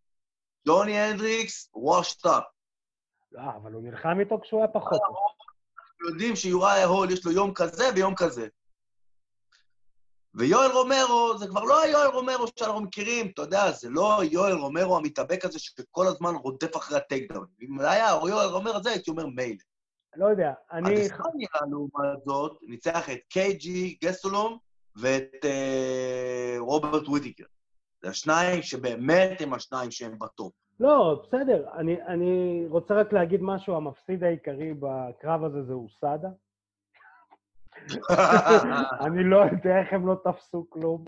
[0.68, 2.43] ג'וני הנדריקס, washed up.
[3.32, 5.01] לא, אבל הוא נלחם איתו כשהוא היה פחות.
[5.01, 8.47] אנחנו יודעים שיוראי הול יש לו יום כזה ויום כזה.
[10.34, 14.97] ויואל רומרו, זה כבר לא היואל רומרו שאנחנו מכירים, אתה יודע, זה לא יואל רומרו
[14.97, 17.47] המתאבק הזה שכל הזמן רודף אחרי הטייקדאון.
[17.62, 19.58] אם זה היה יואל רומרו הזה, הייתי אומר מילא.
[20.16, 20.89] לא יודע, אני...
[21.02, 24.58] אדסניה, לעומת זאת, ניצח את קלווין גסטלום
[25.02, 27.43] ואת אה, רוברט וויטיקר.
[28.02, 30.54] זה השניים שבאמת הם השניים שהם ב top.
[30.80, 31.66] לא, בסדר.
[31.74, 36.30] אני, אני רוצה רק להגיד משהו, המפסיד העיקרי בקרב הזה זה USADA.
[39.06, 41.04] אני לא יודע איך הם לא תפסו כלום.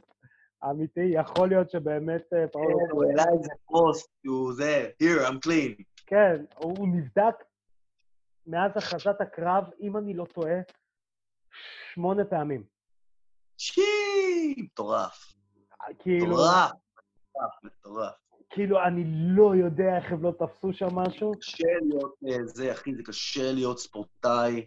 [0.69, 2.21] אמיתי, יכול להיות שבאמת
[2.51, 2.79] פאולו...
[2.91, 5.83] הוא העלה איזה פוסט, הוא זה, here, I'm clean.
[6.05, 7.35] כן, הוא נבדק
[8.47, 10.59] מאז הכרזת הקרב, אם אני לא טועה,
[11.93, 12.63] שמונה פעמים.
[13.59, 15.33] שי, מטורף.
[15.99, 16.71] כאילו, מטורף.
[17.63, 18.13] מטורף.
[18.49, 21.31] כאילו, אני לא יודע איך הם לא תפסו שם משהו.
[21.39, 24.65] קשה להיות אה, זה, אחי, זה קשה להיות ספורטאי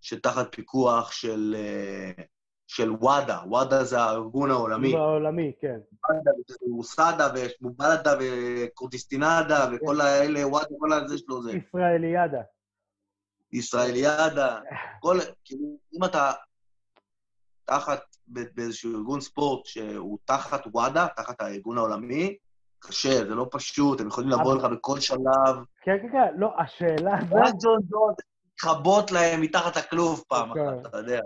[0.00, 2.24] שתחת פיקוח של, אה,
[2.66, 3.40] של וואדה.
[3.46, 4.92] וואדה זה הארגון העולמי.
[4.92, 5.78] בעולמי, כן.
[6.08, 11.52] וואדה, ויש אוסאדה ויש מובלדה וקורטיסטינדה וכל האלה, וואדה, כל הזה שלו זה.
[11.52, 12.40] ישראליאדה.
[13.52, 14.60] ישראליאדה.
[15.00, 16.32] כל, כאילו, אם אתה
[17.64, 22.36] תחת, באיזשהו ארגון ספורט שהוא תחת וואדה, תחת הארגון העולמי,
[22.78, 25.56] קשה, זה לא פשוט, הם יכולים לבוא לך בכל שלב.
[25.82, 27.18] כן, כן, כן, לא, השאלה
[27.62, 28.14] ג'ון ג'ון,
[28.50, 30.60] להתחבות להם מתחת לכלוב פעם כן.
[30.60, 31.20] אחת, אתה יודע.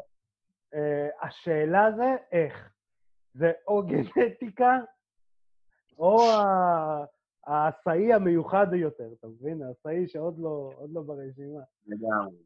[0.75, 2.69] אה, השאלה זה איך.
[3.35, 4.79] זה או גנטיקה,
[5.99, 6.23] או
[7.47, 9.63] העשאי המיוחד יותר, אתה מבין?
[9.63, 11.61] העשאי שעוד לא, לא ברשימה.
[11.87, 12.37] לגמרי.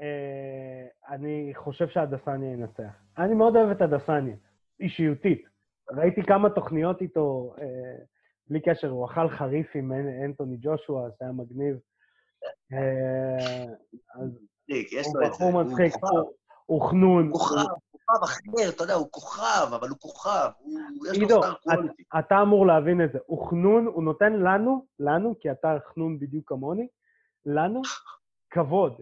[0.00, 2.94] אה, אני חושב שהדסניה ינצח.
[3.18, 4.36] אני מאוד אוהב את הדסניה,
[4.80, 5.42] אישיותית.
[5.90, 7.64] ראיתי כמה תוכניות איתו, אה,
[8.48, 11.76] בלי קשר, הוא אכל חריף עם אנ- אנטוני ג'ושוע, זה היה מגניב.
[12.72, 13.64] אה,
[14.14, 14.30] אז
[14.68, 15.24] מצחיק, יש הוא.
[15.28, 16.32] בחור מצחיק, הוא הוא-
[16.66, 17.32] הוא חנון.
[17.32, 17.54] כוכב,
[17.90, 20.48] הוא כוכב אחר, אתה יודע, הוא כוכב, אבל הוא כוכב.
[21.12, 21.40] עידו.
[22.18, 23.18] אתה אמור להבין את זה.
[23.26, 26.88] הוא חנון, הוא נותן לנו, לנו, כי אתה חנון בדיוק כמוני,
[27.46, 27.82] לנו,
[28.50, 29.00] כבוד.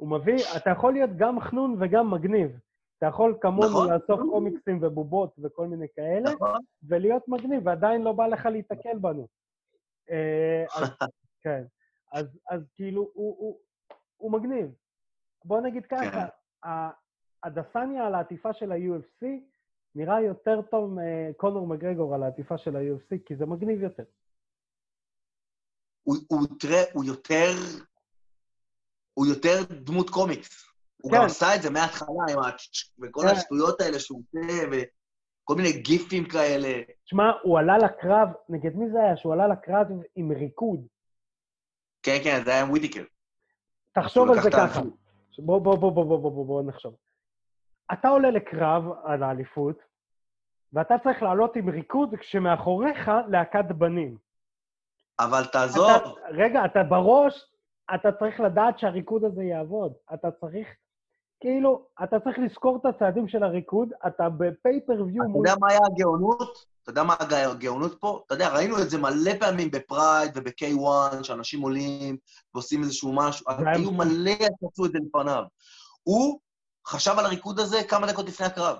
[0.00, 2.58] הוא מביא, אתה יכול להיות גם חנון וגם מגניב.
[2.98, 3.92] אתה יכול כמונו נכון.
[3.92, 6.60] לאסוף קומיקסים ובובות וכל מיני כאלה, נכון?
[6.82, 9.28] ולהיות מגניב, ועדיין לא בא לך להיתקל בנו.
[10.10, 10.88] אה, אז,
[11.42, 11.64] כן.
[12.12, 13.58] אז, אז כאילו, הוא, הוא,
[14.16, 14.74] הוא מגניב.
[15.44, 16.26] בוא נגיד ככה,
[16.62, 16.68] כן.
[17.42, 19.26] הדסניה על העטיפה של ה-UFC
[19.94, 24.04] נראה יותר טוב מקונור מגרגור על העטיפה של ה-UFC, כי זה מגניב יותר.
[26.02, 27.50] הוא, הוא, תראה, הוא יותר...
[29.20, 30.66] הוא יותר דמות קומיקס.
[31.02, 31.18] הוא כן.
[31.18, 32.38] גם עשה את זה מההתחלה עם.
[33.02, 33.28] וכל כן.
[33.28, 36.68] השטויות האלה שהוא עושה, וכל מיני גיפים כאלה.
[37.04, 39.16] שמע, הוא עלה לקרב, נגד מי זה היה?
[39.16, 40.80] שהוא עלה לקרב עם ריקוד.
[42.02, 43.02] כן, כן, זה היה עם וויטיקר.
[43.94, 44.80] תחשוב על זה ככה.
[45.38, 46.94] בוא, בוא, בוא, בוא, בוא, בוא, בוא, בוא נחשוב.
[47.92, 49.78] אתה עולה לקרב על האליפות,
[50.72, 54.16] ואתה צריך לעלות עם ריקוד כשמאחוריך להקת בנים.
[55.20, 57.49] אבל תעזוב, אתה, רגע, אתה בראש,
[57.94, 59.92] אתה צריך לדעת שהריקוד הזה יעבוד.
[60.14, 60.68] אתה צריך,
[61.40, 65.46] כאילו, אתה צריך לזכור את הצעדים של הריקוד, אתה בפייפריוויו אתה מול...
[65.48, 66.66] יודע מה היה הגאונות?
[66.82, 68.22] אתה יודע מה הגא- הגאונות פה?
[68.26, 72.16] אתה יודע, ראינו את זה מלא פעמים בפרייד וב-K1, שאנשים עולים
[72.54, 73.90] ועושים איזשהו משהו, היו.
[73.92, 75.42] מלא שעשו את זה לפניו.
[76.02, 76.40] הוא
[76.86, 78.76] חשב על הריקוד הזה כמה דקות לפני הקרב.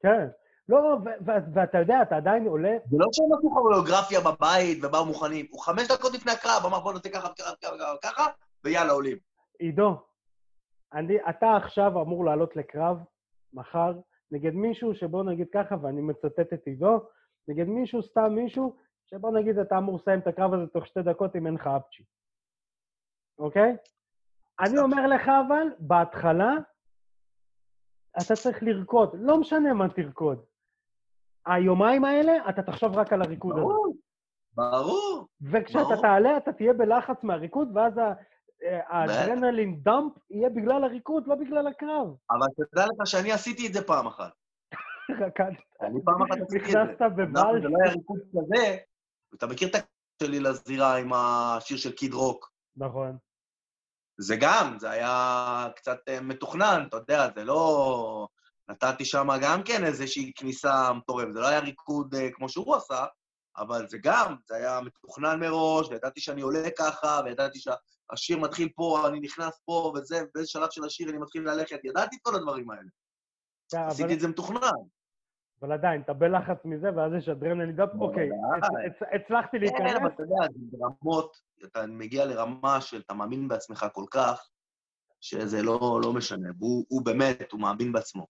[0.00, 0.26] כן.
[0.68, 5.46] לא, ו- ואתה יודע, אתה עדיין עולה, זה לא שהם עשו כוריאוגרפיה בבית ובאו מוכנים,
[5.50, 8.26] הוא חמש דקות לפני הקרב, אמר בוא נעשה ככה וככה, וככה,
[8.64, 9.16] ויאללה, עולים.
[9.58, 9.96] עידו,
[10.92, 12.96] אני, אתה עכשיו אמור לעלות לקרב,
[13.52, 13.92] מחר,
[14.30, 17.00] נגד מישהו שבוא נגיד ככה, ואני מצטט את עידו,
[17.48, 21.36] נגד מישהו, סתם מישהו, שבוא נגיד אתה אמור לסיים את הקרב הזה תוך שתי דקות
[21.36, 22.04] אם אין לך אפצ'י.
[23.38, 23.76] אוקיי?
[24.60, 26.52] אני אומר לך אבל, בהתחלה,
[28.16, 29.10] אתה צריך לרקוד.
[29.14, 30.44] לא משנה מה תרקוד.
[31.46, 33.60] היומיים האלה, אתה תחשוב רק על הריקוד הזה.
[33.62, 33.96] ברור,
[34.54, 35.26] ברור.
[35.42, 36.02] וכשאתה ברור.
[36.02, 38.12] תעלה, אתה תהיה בלחץ מהריקוד, ואז אה,
[38.86, 42.08] האדרנלין דאמפ יהיה בגלל הריקוד, לא בגלל הקרב.
[42.30, 44.32] אבל תדע לך שאני עשיתי את זה פעם אחת.
[45.26, 45.62] רקדת.
[45.80, 46.82] אני פעם אחת עשיתי את זה.
[46.82, 47.62] נכנסת בבלס.
[47.62, 48.76] זה לא היה ריקוד כזה,
[49.34, 49.88] אתה מכיר את הקטע
[50.22, 52.52] שלי לזירה עם השיר של קיד רוק.
[52.76, 53.16] נכון.
[54.20, 58.28] זה גם, זה היה קצת אה, מתוכנן, אתה יודע, זה לא...
[58.68, 63.04] נתתי שם גם כן איזושהי כניסה מטורפת, זה לא היה ריקוד אה, כמו שהוא עשה,
[63.56, 69.08] אבל זה גם, זה היה מתוכנן מראש, וידעתי שאני עולה ככה, וידעתי שהשיר מתחיל פה,
[69.08, 72.70] אני נכנס פה, וזה, באיזה שלב של השיר אני מתחיל ללכת, ידעתי את כל הדברים
[72.70, 72.82] האלה.
[73.70, 74.70] כן, אבל- עשיתי את זה מתוכנן.
[75.62, 77.90] אבל עדיין, אתה בלחץ מזה, ואז יש אדרנלין דאמפ.
[78.00, 78.86] אוקיי, בוודאי.
[78.86, 80.12] הצ- הצ- הצלחתי כן, אבל להיכנס.
[80.14, 84.48] אתה יודע, זה ברמות, אתה מגיע לרמה של אתה מאמין בעצמך כל כך,
[85.20, 86.48] שזה לא, לא משנה.
[86.58, 88.26] הוא, הוא באמת, הוא מאמין בעצמו.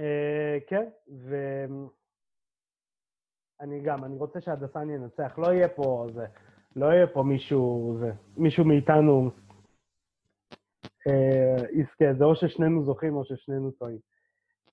[0.00, 0.88] אה, כן,
[3.60, 5.38] ואני גם, אני רוצה שהדסן ינצח.
[5.38, 6.26] לא יהיה פה זה,
[6.76, 9.30] לא יהיה פה מישהו, זה, מישהו מאיתנו
[11.06, 12.14] אה, יזכה.
[12.18, 13.98] זה או ששנינו זוכים או ששנינו טועים.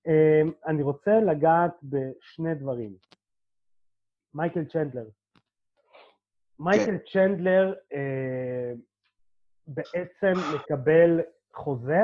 [0.06, 2.96] אה, אני רוצה לגעת בשני דברים.
[4.34, 5.06] מייקל צ'נדלר.
[6.58, 8.72] מייקל צ'נדלר אה,
[9.66, 11.20] בעצם מקבל
[11.54, 12.00] חוזה,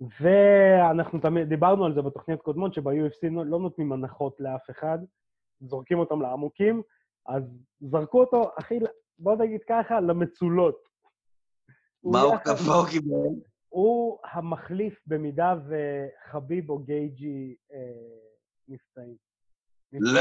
[0.00, 4.98] ואנחנו תמיד, דיברנו על זה בתוכניות קודמות, שב-UFC לא, נותנים הנחות לאף אחד,
[5.60, 6.82] זורקים אותם לעמוקים,
[7.26, 7.42] אז
[7.80, 8.78] זרקו אותו, אחי,
[9.18, 10.88] בוא נגיד ככה, למצולות.
[12.04, 12.36] מה הוא
[12.90, 13.28] קיבל?
[13.68, 17.78] הוא המחליף במידה וחביב או גייג'י אה,
[18.68, 19.16] נפצעים.
[19.92, 20.20] לא.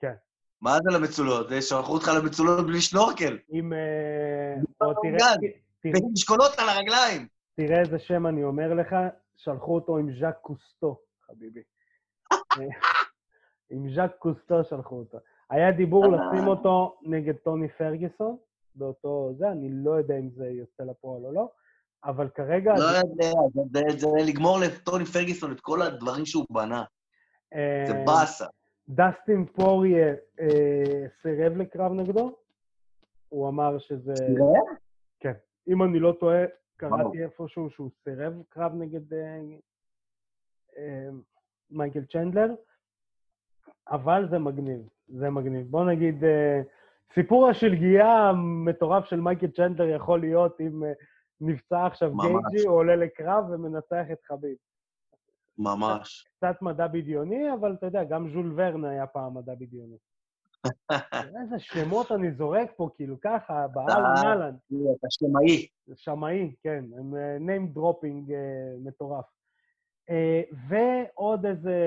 [0.00, 0.14] כן.
[0.60, 1.48] מה זה למצולות?
[1.48, 3.38] זה שלחו אותך למצולות בלי שנורקל.
[3.48, 3.72] עם...
[3.72, 5.48] אה, בוא, לא תראה, גן.
[5.80, 7.28] תראה, ועם משקולות על הרגליים.
[7.56, 8.96] תראה איזה שם אני אומר לך,
[9.36, 11.62] שלחו אותו עם ז'אק קוסטו, חביבי.
[13.70, 15.18] עם ז'אק קוסטו שלחו אותו.
[15.50, 18.36] היה דיבור לשים אותו נגד טוני פרגוסון,
[18.74, 21.48] באותו זה, אני לא יודע אם זה יוצא לפועל או לא,
[22.04, 22.72] אבל כרגע...
[22.74, 23.32] לא יודע,
[23.72, 26.84] זה- זה- זה לגמור לטוני פרגיסון את כל הדברים שהוא בנה.
[27.54, 28.46] אה, זה באסה.
[28.88, 32.36] דסטין פוריה אה, סירב לקרב נגדו.
[33.28, 34.12] הוא אמר שזה...
[35.20, 35.32] כן.
[35.68, 36.44] אם אני לא טועה,
[36.76, 39.40] קראתי איפשהו שהוא סירב קרב נגד אה,
[40.78, 41.08] אה,
[41.70, 42.54] מייקל צ'נדלר,
[43.88, 45.66] אבל זה מגניב, זה מגניב.
[45.70, 46.60] בוא נגיד, אה,
[47.14, 50.92] סיפור השלגייה המטורף של מייקל צ'נדלר יכול להיות אם אה,
[51.40, 52.12] נפצע עכשיו.
[52.16, 54.56] גייג'י, הוא עולה לקרב ומנצח את חביב.
[55.58, 56.28] ממש.
[56.36, 59.96] קצת מדע בדיוני, אבל אתה יודע, גם ז'ול ורן היה פעם מדע בדיוני.
[61.42, 64.54] איזה שמות אני זורק פה, כאילו ככה, באהלן אהלן.
[64.98, 65.68] אתה שמאי.
[65.94, 69.24] שמאי, כן, הם אה, name dropping אה, מטורף.
[70.10, 71.78] אה, ועוד איזה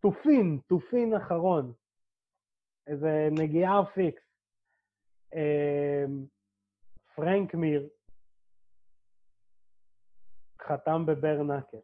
[0.00, 1.72] תופין, תופין אחרון.
[2.86, 4.22] איזה נגיעה פיקס.
[5.34, 6.04] אה,
[7.14, 7.88] פרנק מיר,
[10.62, 11.78] חתם בברנקל.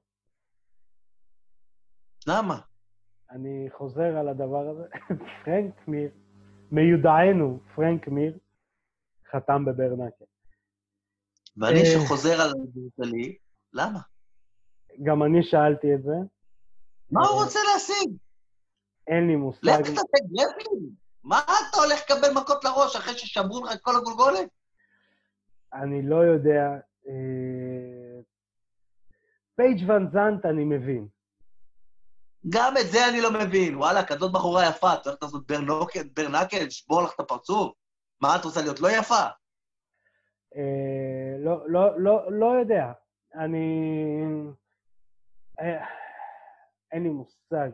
[2.29, 2.61] למה?
[3.31, 4.85] אני חוזר על הדבר הזה.
[5.45, 6.11] פרנק מיר,
[6.73, 8.39] מיודענו, פרנק מיר,
[9.31, 10.25] חתם ב Bare Knuckle.
[11.57, 11.85] ואני אה.
[11.85, 13.37] שחוזר על זה שלי,
[13.73, 14.01] למה?
[15.03, 16.17] גם אני שאלתי את זה,
[17.11, 18.17] מה הוא רוצה להשיג?
[19.07, 19.69] אין לי מושג.
[19.69, 20.93] לך תעשה grappling.
[21.25, 24.49] מה אתה הולך לקבל מכות לראש אחרי ששברו לך את כל הגולגולת?
[25.75, 26.63] אני לא יודע.
[27.09, 28.21] אה,
[29.57, 31.09] פייג' ון זנט אני מבין.
[32.49, 33.77] גם את זה אני לא מבין.
[33.77, 35.47] וואלה, כזאת בחורה יפה, את הולכת לעשות
[36.15, 37.73] ברנקל, לשבור לך את הפרצוף?
[38.21, 39.25] מה, את רוצה להיות לא יפה?
[40.57, 42.93] אה, לא, לא, לא, לא יודע.
[43.35, 43.67] אני...
[45.61, 45.87] אה,
[46.93, 47.71] אין לי מושג.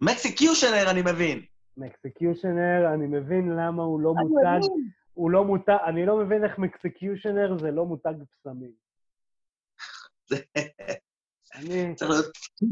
[0.00, 1.44] מקסקיושנר, אני מבין.
[1.76, 4.60] מקסקיושנר, אני מבין למה הוא לא מותג.
[5.14, 8.72] הוא לא מותג, אני לא מבין איך מקסקיושנר זה לא מותג פסמים.
[11.54, 11.94] אני...
[11.94, 12.26] צריך להיות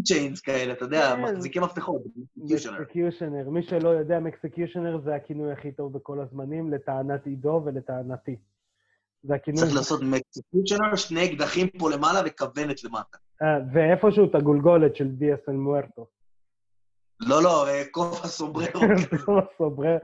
[0.05, 1.23] צ'יינס כאלה, אתה יודע, כן.
[1.23, 2.03] מחזיקים מפתחות.
[2.37, 3.51] מקסקיושנר.
[3.51, 8.37] מי שלא יודע, מקסקיושנר זה הכינוי הכי טוב בכל הזמנים, לטענת עידו ולטענתי.
[9.23, 9.61] זה הכינוי...
[9.61, 13.19] צריך לעשות מקסקיושנר, שני אקדחים פה למעלה וכוונת למטה.
[13.43, 16.07] אה, ואיפשהו את הגולגולת של דיאס אל מוארטו.
[17.21, 18.81] לא, לא, אה, כובע סומבררו.
[19.59, 19.99] סוברר,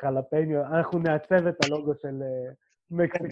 [0.00, 0.60] חלפניו.
[0.64, 2.52] אנחנו נעצב את הלוגו של אה.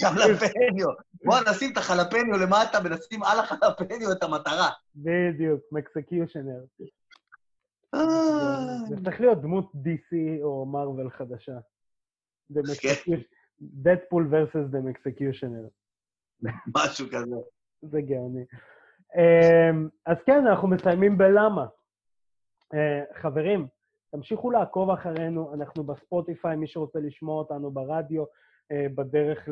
[0.01, 0.89] חלפניו.
[1.25, 4.71] בוא נשים את החלפניו למטה ונשים על החלפניו את המטרה.
[4.97, 6.61] בדיוק, מקסקיושנר.
[7.95, 8.01] אה,
[8.89, 11.59] זה צריך להיות דמות DC או מרוויל חדשה.
[13.61, 15.69] דדפול versus The Executioner.
[16.77, 17.37] משהו כזה.
[17.83, 18.45] זה גאוני.
[19.17, 21.67] אמ, אז כן, אנחנו מסיימים בלמה.
[22.75, 23.67] אה, חברים,
[24.11, 28.25] תמשיכו לעקוב אחרינו, אנחנו בספוטיפיי, מי שרוצה לשמוע אותנו ברדיו,
[28.73, 29.49] בדרך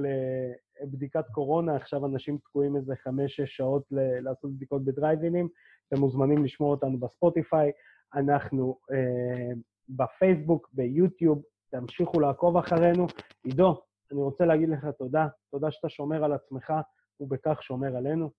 [0.83, 3.83] לבדיקת קורונה, עכשיו אנשים תקועים איזה חמש-שש שעות
[4.21, 5.49] לעשות בדיקות בדרייבינים,
[5.89, 7.73] אתם מוזמנים לשמוע אותנו בספוטיפיי,
[8.15, 9.53] אנחנו אה,
[9.89, 13.07] בפייסבוק, ביוטיוב, תמשיכו לעקוב אחרינו.
[13.45, 16.73] עידו, אני רוצה להגיד לך תודה, תודה שאתה שומר על עצמך
[17.21, 18.31] ובכך שומר עלינו.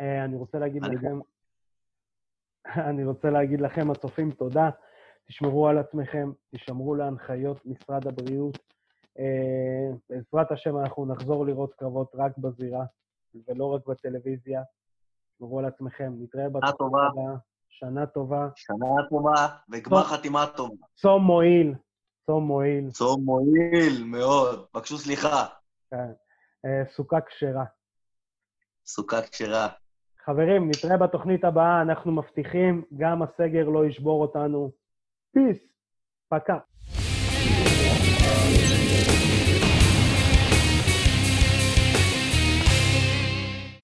[0.00, 1.18] אה, אני רוצה להגיד לכם,
[2.90, 4.70] אני רוצה להגיד לכם, הצופים, תודה.
[5.28, 8.58] תשמרו על עצמכם, תשמרו להנחיות משרד הבריאות.
[9.18, 12.84] אה, בעזרת השם אנחנו נחזור לראות קרבות רק בזירה,
[13.48, 14.62] ולא רק בטלוויזיה.
[15.34, 17.06] תשמרו על עצמכם, נתראה בתקופה טובה.
[17.06, 17.36] הבאה.
[17.68, 18.48] שנה טובה.
[18.56, 20.74] שנה טובה וגמר חתימה טובה.
[20.94, 21.74] צום מועיל,
[22.26, 24.66] צום מועיל, צום מועיל מאוד.
[24.74, 25.46] בקשו סליחה.
[25.90, 26.12] כן.
[26.64, 27.64] אה, סוכה כשרה.
[28.86, 29.68] סוכה כשרה.
[30.24, 34.70] חברים, נתראה בתוכנית הבאה, אנחנו מבטיחים, גם הסגר לא ישבור אותנו.
[35.32, 35.58] פיס,
[36.28, 36.58] פקה.